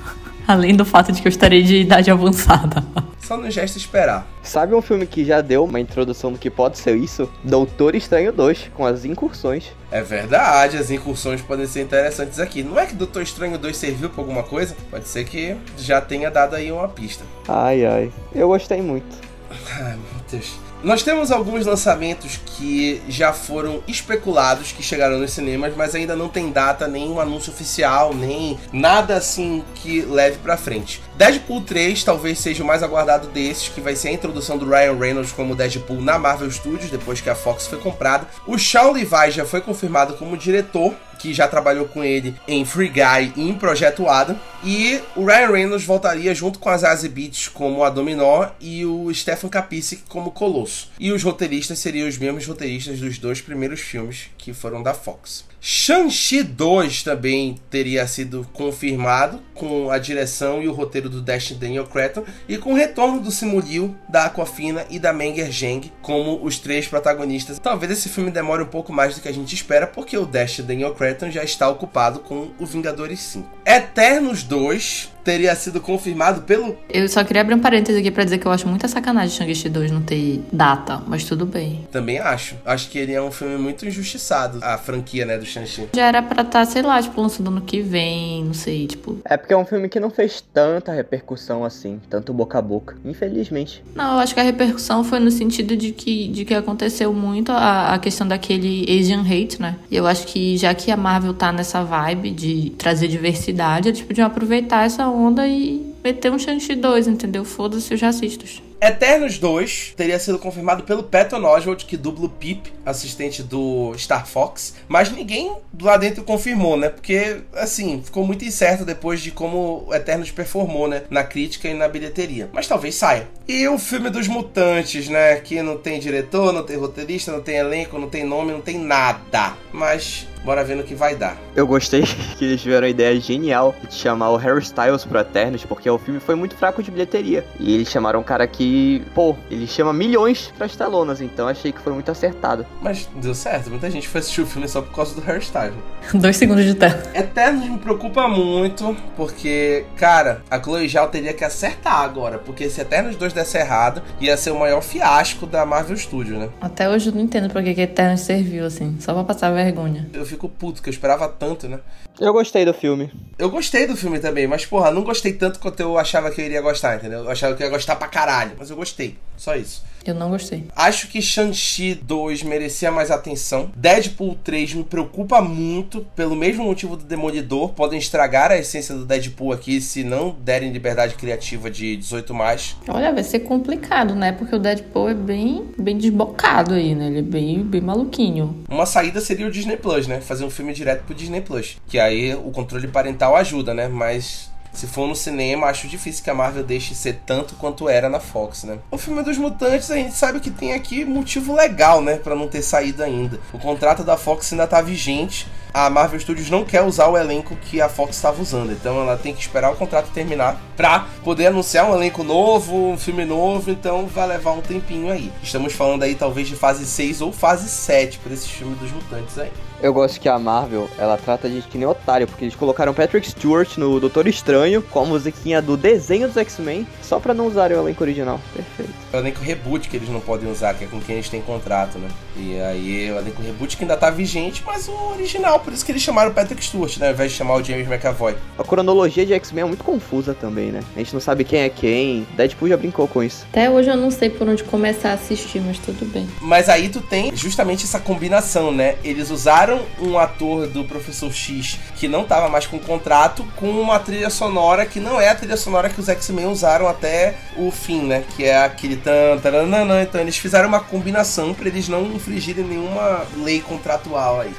[0.46, 2.82] Além do fato de que eu estarei de idade avançada.
[3.20, 4.26] Só nos resta esperar.
[4.42, 7.30] Sabe um filme que já deu uma introdução do que pode ser isso?
[7.44, 9.66] Doutor Estranho 2, com as incursões.
[9.90, 12.62] É verdade, as incursões podem ser interessantes aqui.
[12.62, 14.74] Não é que Doutor Estranho 2 serviu pra alguma coisa?
[14.90, 17.22] Pode ser que já tenha dado aí uma pista.
[17.46, 18.10] Ai, ai.
[18.34, 19.18] Eu gostei muito.
[19.78, 20.67] Ai, meu Deus.
[20.82, 26.28] Nós temos alguns lançamentos que já foram especulados, que chegaram nos cinemas, mas ainda não
[26.28, 31.02] tem data, nem um anúncio oficial, nem nada assim que leve pra frente.
[31.16, 34.96] Deadpool 3 talvez seja o mais aguardado desses, que vai ser a introdução do Ryan
[34.96, 38.28] Reynolds como Deadpool na Marvel Studios, depois que a Fox foi comprada.
[38.46, 42.88] O Shawn Levi já foi confirmado como diretor, que já trabalhou com ele em Free
[42.88, 44.38] Guy e em Projeto Adam.
[44.64, 49.12] E o Ryan Reynolds voltaria junto com a Zazie Beetz como a Dominó e o
[49.12, 50.90] Stefan Kapicic como Colosso.
[50.98, 55.44] E os roteiristas seriam os mesmos roteiristas dos dois primeiros filmes que foram da Fox.
[55.60, 61.86] Shang-Chi 2 também teria sido confirmado com a direção e o roteiro do Dash Daniel
[61.86, 66.44] Cretton e com o retorno do Simu Liu, da Aquafina e da Menger Zheng como
[66.44, 67.58] os três protagonistas.
[67.58, 70.60] Talvez esse filme demore um pouco mais do que a gente espera porque o Dash
[70.60, 73.57] Daniel Cretton já está ocupado com o Vingadores 5.
[73.68, 76.74] Eternos 2 teria sido confirmado pelo.
[76.88, 79.68] Eu só queria abrir um parênteses aqui pra dizer que eu acho muita sacanagem Shang-Chi
[79.68, 81.86] 2 não ter data, mas tudo bem.
[81.92, 82.56] Também acho.
[82.64, 85.90] Acho que ele é um filme muito injustiçado, a franquia, né, do Shang-Chi.
[85.94, 89.18] Já era pra estar, tá, sei lá, tipo, lançando ano que vem, não sei, tipo.
[89.22, 92.96] É porque é um filme que não fez tanta repercussão assim, tanto boca a boca,
[93.04, 93.84] infelizmente.
[93.94, 97.52] Não, eu acho que a repercussão foi no sentido de que, de que aconteceu muito
[97.52, 99.76] a, a questão daquele Asian hate, né?
[99.90, 103.57] E eu acho que já que a Marvel tá nessa vibe de trazer diversidade,
[103.88, 107.44] eles podiam aproveitar essa onda e meter um Shang-Chi 2, entendeu?
[107.44, 108.62] Foda-se os racistas.
[108.80, 114.24] Eternos 2 teria sido confirmado pelo Patton Oswalt, que dubla o Pip, assistente do Star
[114.24, 115.52] Fox, mas ninguém
[115.82, 116.88] lá dentro confirmou, né?
[116.88, 121.02] Porque, assim, ficou muito incerto depois de como o Eternos performou, né?
[121.10, 122.48] Na crítica e na bilheteria.
[122.52, 123.26] Mas talvez saia.
[123.48, 125.36] E o filme dos mutantes, né?
[125.36, 128.78] Que não tem diretor, não tem roteirista, não tem elenco, não tem nome, não tem
[128.78, 129.54] nada.
[129.72, 131.36] Mas Bora ver no que vai dar.
[131.54, 132.02] Eu gostei
[132.38, 135.98] que eles tiveram a ideia genial de chamar o Harry Styles pro Eternos, porque o
[135.98, 137.44] filme foi muito fraco de bilheteria.
[137.58, 141.80] E eles chamaram um cara que, pô, ele chama milhões pras telonas, então achei que
[141.80, 142.66] foi muito acertado.
[142.80, 145.74] Mas deu certo, muita gente foi assistir o filme só por causa do Harry Styles.
[146.14, 147.02] Dois segundos de tela.
[147.14, 152.80] Eternos me preocupa muito, porque, cara, a Chloe Zhao teria que acertar agora, porque se
[152.80, 156.48] Eternos 2 desse errado, ia ser o maior fiasco da Marvel Studios, né?
[156.60, 160.08] Até hoje eu não entendo pra que, que Eternos serviu, assim, só pra passar vergonha.
[160.12, 161.80] Eu fico puto, que eu esperava tanto, né?
[162.20, 163.12] Eu gostei do filme.
[163.38, 166.44] Eu gostei do filme também, mas, porra, não gostei tanto quanto eu achava que eu
[166.46, 167.20] iria gostar, entendeu?
[167.20, 169.16] Eu achava que eu ia gostar pra caralho, mas eu gostei.
[169.36, 169.82] Só isso.
[170.10, 170.64] Eu não gostei.
[170.74, 173.70] Acho que Shang-Chi 2 merecia mais atenção.
[173.76, 177.70] Deadpool 3 me preocupa muito, pelo mesmo motivo do Demolidor.
[177.70, 182.76] Podem estragar a essência do Deadpool aqui se não derem liberdade criativa de 18 mais.
[182.88, 184.32] Olha, vai ser complicado, né?
[184.32, 187.08] Porque o Deadpool é bem, bem desbocado aí, né?
[187.08, 188.64] Ele é bem, bem maluquinho.
[188.68, 190.20] Uma saída seria o Disney Plus, né?
[190.20, 191.76] Fazer um filme direto pro Disney Plus.
[191.86, 193.88] Que aí o controle parental ajuda, né?
[193.88, 198.08] Mas se for no cinema, acho difícil que a Marvel deixe ser tanto quanto era
[198.08, 198.78] na Fox, né?
[198.90, 202.48] O filme dos mutantes, a gente sabe que tem aqui motivo legal, né, para não
[202.48, 203.40] ter saído ainda.
[203.52, 205.48] O contrato da Fox ainda tá vigente.
[205.72, 209.16] A Marvel Studios não quer usar o elenco que a Fox estava usando, então ela
[209.16, 213.70] tem que esperar o contrato terminar pra poder anunciar um elenco novo, um filme novo,
[213.70, 215.30] então vai levar um tempinho aí.
[215.42, 219.38] Estamos falando aí talvez de fase 6 ou fase 7 para esse filme dos mutantes
[219.38, 219.52] aí.
[219.80, 222.92] Eu gosto que a Marvel, ela trata a gente que nem otário, porque eles colocaram
[222.92, 227.46] Patrick Stewart no Doutor Estranho com a musiquinha do desenho dos X-Men, só pra não
[227.46, 228.40] usarem o elenco original.
[228.52, 228.92] Perfeito.
[229.12, 231.40] É o elenco reboot que eles não podem usar, que é com quem eles têm
[231.40, 232.08] contrato, né?
[232.36, 235.92] E aí o elenco reboot que ainda tá vigente, mas o original, por isso que
[235.92, 237.06] eles chamaram Patrick Stewart, né?
[237.06, 238.34] Ao invés de chamar o James McAvoy.
[238.58, 240.82] A cronologia de X-Men é muito confusa também, né?
[240.96, 242.26] A gente não sabe quem é quem.
[242.36, 243.46] Deadpool já brincou com isso.
[243.50, 246.28] Até hoje eu não sei por onde começar a assistir, mas tudo bem.
[246.40, 248.96] Mas aí tu tem justamente essa combinação, né?
[249.04, 249.67] Eles usaram
[250.00, 254.86] um ator do Professor X que não tava mais com contrato com uma trilha sonora
[254.86, 258.24] que não é a trilha sonora que os X-Men usaram até o fim, né?
[258.36, 260.02] Que é aquele tan, taranana.
[260.02, 264.54] Então eles fizeram uma combinação para eles não infringirem nenhuma lei contratual aí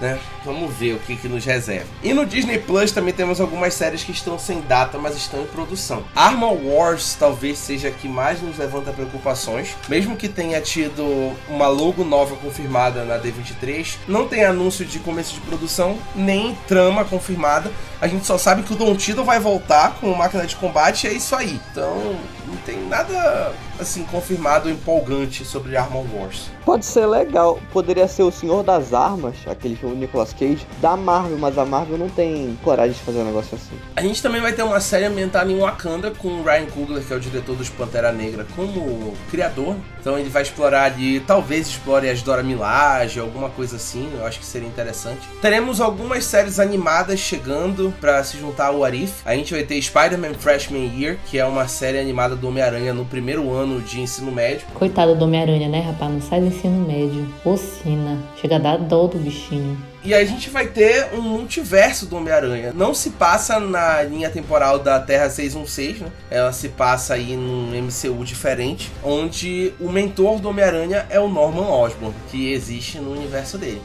[0.00, 0.18] né?
[0.46, 1.88] Vamos ver o que, que nos reserva.
[2.04, 5.46] E no Disney Plus também temos algumas séries que estão sem data, mas estão em
[5.46, 6.04] produção.
[6.14, 11.66] Armor Wars talvez seja a que mais nos levanta preocupações, mesmo que tenha tido uma
[11.66, 17.72] logo nova confirmada na D23, não tem anúncio de começo de produção, nem trama confirmada.
[18.00, 21.10] A gente só sabe que o Don Tiddle vai voltar com máquina de combate e
[21.10, 21.60] é isso aí.
[21.70, 22.16] Então,
[22.46, 26.50] não tem nada assim confirmado empolgante sobre Armor Wars.
[26.64, 30.96] Pode ser legal, poderia ser o Senhor das Armas, aquele filme do Nicolas Cage da
[30.96, 33.76] Marvel, mas a Marvel não tem coragem de fazer um negócio assim.
[33.94, 37.12] A gente também vai ter uma série ambientada em Wakanda com o Ryan Coogler, que
[37.12, 39.76] é o diretor dos Pantera Negra, como criador.
[40.00, 44.38] Então ele vai explorar ali, talvez explore as Dora Milaje, alguma coisa assim, eu acho
[44.38, 45.28] que seria interessante.
[45.40, 49.14] Teremos algumas séries animadas chegando para se juntar ao Arif.
[49.24, 53.04] A gente vai ter Spider-Man Freshman Year, que é uma série animada do Homem-Aranha no
[53.04, 54.66] primeiro ano de ensino médio.
[54.74, 56.12] Coitado do Homem-Aranha, né, rapaz?
[56.12, 57.28] Não sai do ensino médio.
[57.44, 58.18] Ocina.
[58.40, 59.76] Chega a dar dó do bichinho.
[60.06, 62.72] E a gente vai ter um multiverso do Homem-Aranha.
[62.72, 66.12] Não se passa na linha temporal da Terra 616, né?
[66.30, 71.68] Ela se passa aí num MCU diferente, onde o mentor do Homem-Aranha é o Norman
[71.68, 73.82] Osborn, que existe no universo dele.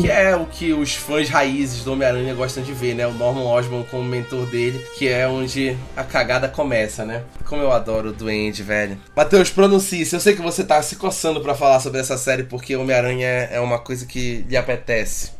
[0.00, 3.06] que é o que os fãs raízes do Homem-Aranha gostam de ver, né?
[3.06, 7.22] O Norman Osborn como mentor dele, que é onde a cagada começa, né?
[7.44, 8.98] Como eu adoro o Duende, velho.
[9.14, 10.16] Matheus, pronuncie-se.
[10.16, 13.60] Eu sei que você tá se coçando para falar sobre essa série, porque Homem-Aranha é
[13.60, 15.30] uma coisa que lhe apetece.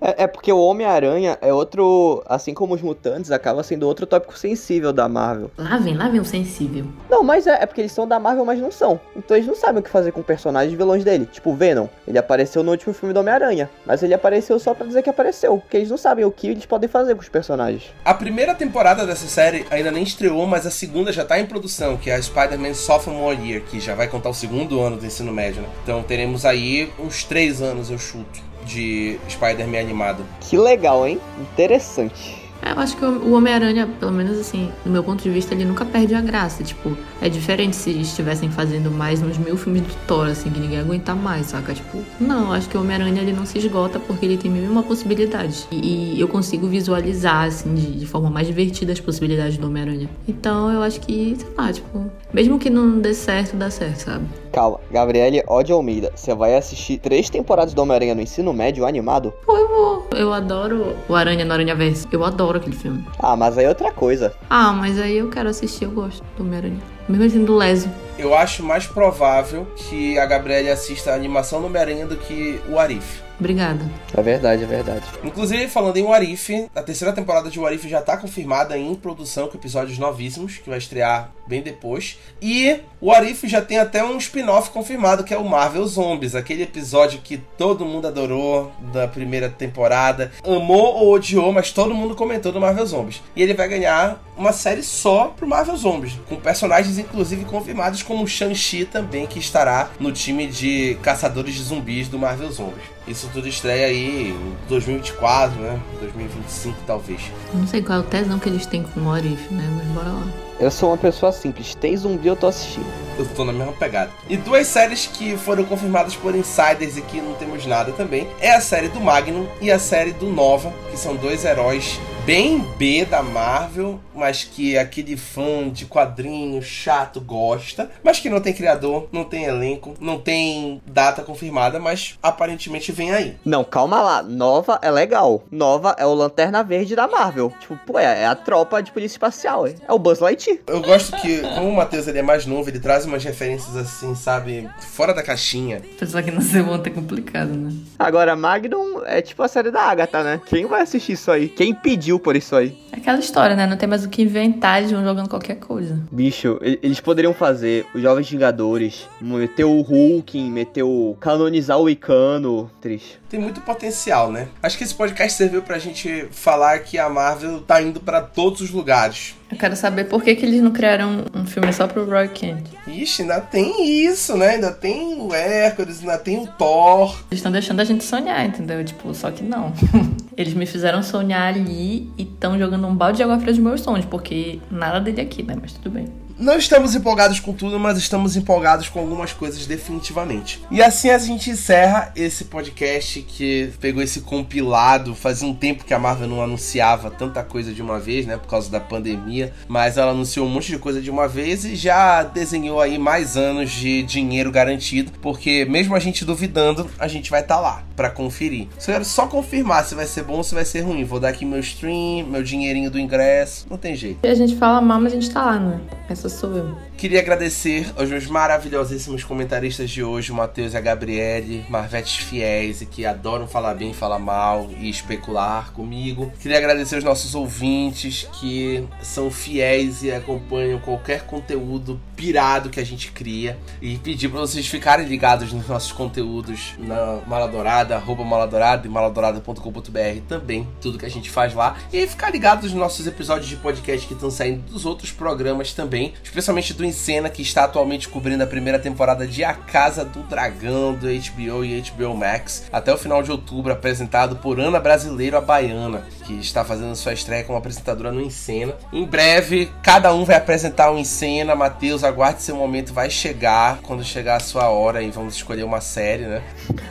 [0.00, 4.36] É, é porque o Homem-Aranha é outro, assim como os mutantes, acaba sendo outro tópico
[4.36, 5.50] sensível da Marvel.
[5.58, 6.86] Lá vem, lá vem o sensível.
[7.10, 8.98] Não, mas é, é porque eles são da Marvel, mas não são.
[9.14, 11.26] Então eles não sabem o que fazer com personagens vilões dele.
[11.26, 11.86] Tipo o Venom.
[12.08, 13.68] Ele apareceu no último filme do Homem-Aranha.
[13.84, 15.58] Mas ele apareceu só pra dizer que apareceu.
[15.58, 17.92] Porque eles não sabem o que eles podem fazer com os personagens.
[18.04, 21.96] A primeira temporada dessa série ainda nem estreou, mas a segunda já tá em produção,
[21.96, 25.32] que é a Spider-Man Sophomore Year, que já vai contar o segundo ano do ensino
[25.32, 25.68] médio, né?
[25.82, 30.24] Então teremos aí uns três anos, eu chuto de Spider-Man animado.
[30.40, 31.20] Que legal, hein?
[31.52, 32.40] Interessante.
[32.62, 35.64] É, eu acho que o Homem-Aranha, pelo menos assim, do meu ponto de vista, ele
[35.64, 36.62] nunca perde a graça.
[36.62, 40.78] Tipo, é diferente se estivessem fazendo mais uns mil filmes do Thor, assim, que ninguém
[40.78, 41.72] aguenta mais, saca?
[41.72, 44.82] Tipo, não, acho que o Homem-Aranha ele não se esgota porque ele tem mil uma
[44.82, 45.66] possibilidade.
[45.70, 50.08] E, e, eu consigo visualizar, assim, de, de, forma mais divertida as possibilidades do Homem-Aranha.
[50.28, 54.26] Então eu acho que, sei lá, tipo, mesmo que não dê certo, dá certo, sabe?
[54.52, 59.32] Calma, Gabriele Ode Almeida, você vai assistir três temporadas do Homem-Aranha no ensino médio animado?
[59.48, 60.06] Eu vou.
[60.12, 62.08] Eu adoro o Aranha no Aranha Verso.
[62.10, 63.04] Eu adoro aquele filme.
[63.18, 64.34] Ah, mas aí é outra coisa.
[64.48, 66.78] Ah, mas aí eu quero assistir, eu gosto do Homem-Aranha.
[67.08, 67.88] Mesmo assim do Leso.
[68.18, 72.78] Eu acho mais provável que a Gabriele assista a animação do Homem-Aranha do que o
[72.78, 73.22] Arif.
[73.40, 73.80] Obrigada.
[74.14, 75.04] É verdade, é verdade.
[75.24, 79.56] Inclusive, falando em Warif, a terceira temporada de Warif já tá confirmada em produção com
[79.56, 82.18] episódios novíssimos, que vai estrear bem depois.
[82.40, 86.62] E o Arif já tem até um spin-off confirmado, que é o Marvel Zombies, aquele
[86.62, 90.30] episódio que todo mundo adorou da primeira temporada.
[90.44, 93.22] Amou ou odiou, mas todo mundo comentou do Marvel Zombies.
[93.34, 98.26] E ele vai ganhar uma série só pro Marvel Zombies, com personagens inclusive confirmados como
[98.26, 102.84] Shang-Chi também, que estará no time de caçadores de zumbis do Marvel Zombies.
[103.06, 105.78] Isso tudo estreia aí em 2024, né?
[106.00, 107.20] 2025 talvez.
[107.52, 109.68] Não sei qual é o tesão que eles têm com o Orif, né?
[109.76, 110.26] Mas bora lá.
[110.58, 111.74] Eu sou uma pessoa simples.
[111.74, 112.86] Tem zumbi, eu tô assistindo.
[113.18, 114.10] Eu tô na mesma pegada.
[114.28, 118.52] E duas séries que foram confirmadas por insiders e que não temos nada também é
[118.52, 121.98] a série do Magnum e a série do Nova, que são dois heróis
[122.30, 128.40] bem B da Marvel, mas que aquele fã de quadrinho chato gosta, mas que não
[128.40, 133.36] tem criador, não tem elenco, não tem data confirmada, mas aparentemente vem aí.
[133.44, 134.22] Não, calma lá.
[134.22, 135.42] Nova é legal.
[135.50, 137.52] Nova é o Lanterna Verde da Marvel.
[137.58, 139.66] Tipo, pô, é, é a tropa de polícia espacial.
[139.66, 140.60] É, é o Buzz Lightyear.
[140.68, 144.14] Eu gosto que, como o Matheus ele é mais novo, ele traz umas referências assim,
[144.14, 145.82] sabe, fora da caixinha.
[145.98, 147.72] Pessoal que não se monta é complicado, né?
[147.98, 150.40] Agora, Magnum é tipo a série da Agatha, né?
[150.46, 151.48] Quem vai assistir isso aí?
[151.48, 152.78] Quem pediu por isso aí.
[152.92, 153.66] Aquela história, né?
[153.66, 155.98] Não tem mais o que inventar, eles vão jogando qualquer coisa.
[156.10, 161.16] Bicho, eles poderiam fazer os Jovens Vingadores, meter o Hulk, meter o.
[161.20, 162.70] canonizar o Icano.
[162.80, 163.20] Triste.
[163.28, 164.48] Tem muito potencial, né?
[164.62, 168.60] Acho que esse podcast serviu pra gente falar que a Marvel tá indo para todos
[168.60, 169.34] os lugares.
[169.50, 172.62] Eu quero saber por que, que eles não criaram um filme só pro Roy Kent.
[172.86, 174.50] Ixi, ainda tem isso, né?
[174.50, 177.10] Ainda tem o Hércules, ainda tem o Thor.
[177.30, 178.84] Eles estão deixando a gente sonhar, entendeu?
[178.84, 179.72] Tipo, só que não.
[180.36, 183.80] eles me fizeram sonhar ali e estão jogando um balde de água fria dos meus
[183.80, 185.56] sonhos, porque nada dele aqui, né?
[185.60, 186.06] Mas tudo bem.
[186.40, 190.58] Não estamos empolgados com tudo, mas estamos empolgados com algumas coisas definitivamente.
[190.70, 195.14] E assim a gente encerra esse podcast que pegou esse compilado.
[195.14, 198.38] Fazia um tempo que a Marvel não anunciava tanta coisa de uma vez, né?
[198.38, 199.52] Por causa da pandemia.
[199.68, 203.36] Mas ela anunciou um monte de coisa de uma vez e já desenhou aí mais
[203.36, 205.12] anos de dinheiro garantido.
[205.20, 208.66] Porque mesmo a gente duvidando, a gente vai estar tá lá para conferir.
[208.78, 211.04] Só quero só confirmar se vai ser bom ou se vai ser ruim.
[211.04, 213.66] Vou dar aqui meu stream, meu dinheirinho do ingresso.
[213.68, 214.20] Não tem jeito.
[214.22, 215.78] E a gente fala mal, mas a gente tá lá, né?
[216.08, 216.76] É só sou eu.
[216.96, 222.86] Queria agradecer aos meus maravilhosíssimos comentaristas de hoje, o Matheus e a Gabriele, marvetes fiéis
[222.90, 226.30] que adoram falar bem, falar mal e especular comigo.
[226.40, 232.84] Queria agradecer aos nossos ouvintes que são fiéis e acompanham qualquer conteúdo pirado que a
[232.84, 238.86] gente cria e pedir para vocês ficarem ligados nos nossos conteúdos na Maladourada, arroba Maladourada
[238.86, 241.78] e maladourada.com.br também, tudo que a gente faz lá.
[241.90, 246.12] E ficar ligados nos nossos episódios de podcast que estão saindo dos outros programas também,
[246.22, 250.94] especialmente do Encena, que está atualmente cobrindo a primeira temporada de A Casa do Dragão
[250.94, 255.40] do HBO e HBO Max, até o final de outubro, apresentado por Ana Brasileiro, a
[255.40, 258.74] Baiana, que está fazendo sua estreia como apresentadora no Encena.
[258.92, 261.54] Em breve, cada um vai apresentar um Encena.
[261.54, 265.80] Matheus, aguarde seu momento, vai chegar quando chegar a sua hora e vamos escolher uma
[265.80, 266.42] série, né?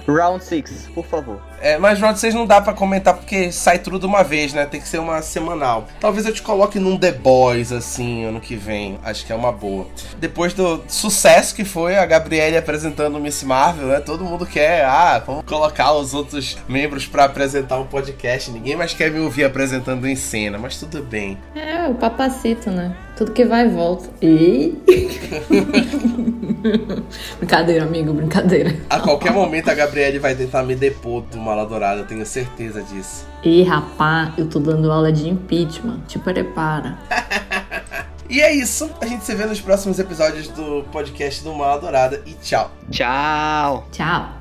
[0.08, 1.49] Round 6, por favor.
[1.62, 4.66] É, mas Round 6 não dá para comentar porque sai tudo de uma vez, né?
[4.66, 5.88] Tem que ser uma semanal.
[6.00, 9.00] Talvez eu te coloque num The Boys, assim, ano que vem.
[9.04, 9.88] Acho que é uma boa.
[10.18, 14.00] Depois do sucesso que foi a Gabriele apresentando Miss Marvel, né?
[14.00, 18.52] Todo mundo quer, ah, vamos colocar os outros membros para apresentar um podcast.
[18.52, 21.38] Ninguém mais quer me ouvir apresentando em cena, mas tudo bem.
[21.56, 22.96] É, o papacito, né?
[23.20, 24.10] Tudo que vai e volta.
[24.22, 24.78] E...
[27.38, 28.74] brincadeira, amigo, brincadeira.
[28.90, 32.82] A qualquer momento a Gabriele vai tentar me depor do Mala Dourada, eu tenho certeza
[32.82, 33.28] disso.
[33.44, 36.00] E rapá, eu tô dando aula de impeachment.
[36.08, 36.98] Te prepara.
[38.30, 38.88] E é isso.
[39.02, 42.70] A gente se vê nos próximos episódios do podcast do Mala Dourada e tchau.
[42.92, 43.88] Tchau.
[43.92, 44.39] Tchau.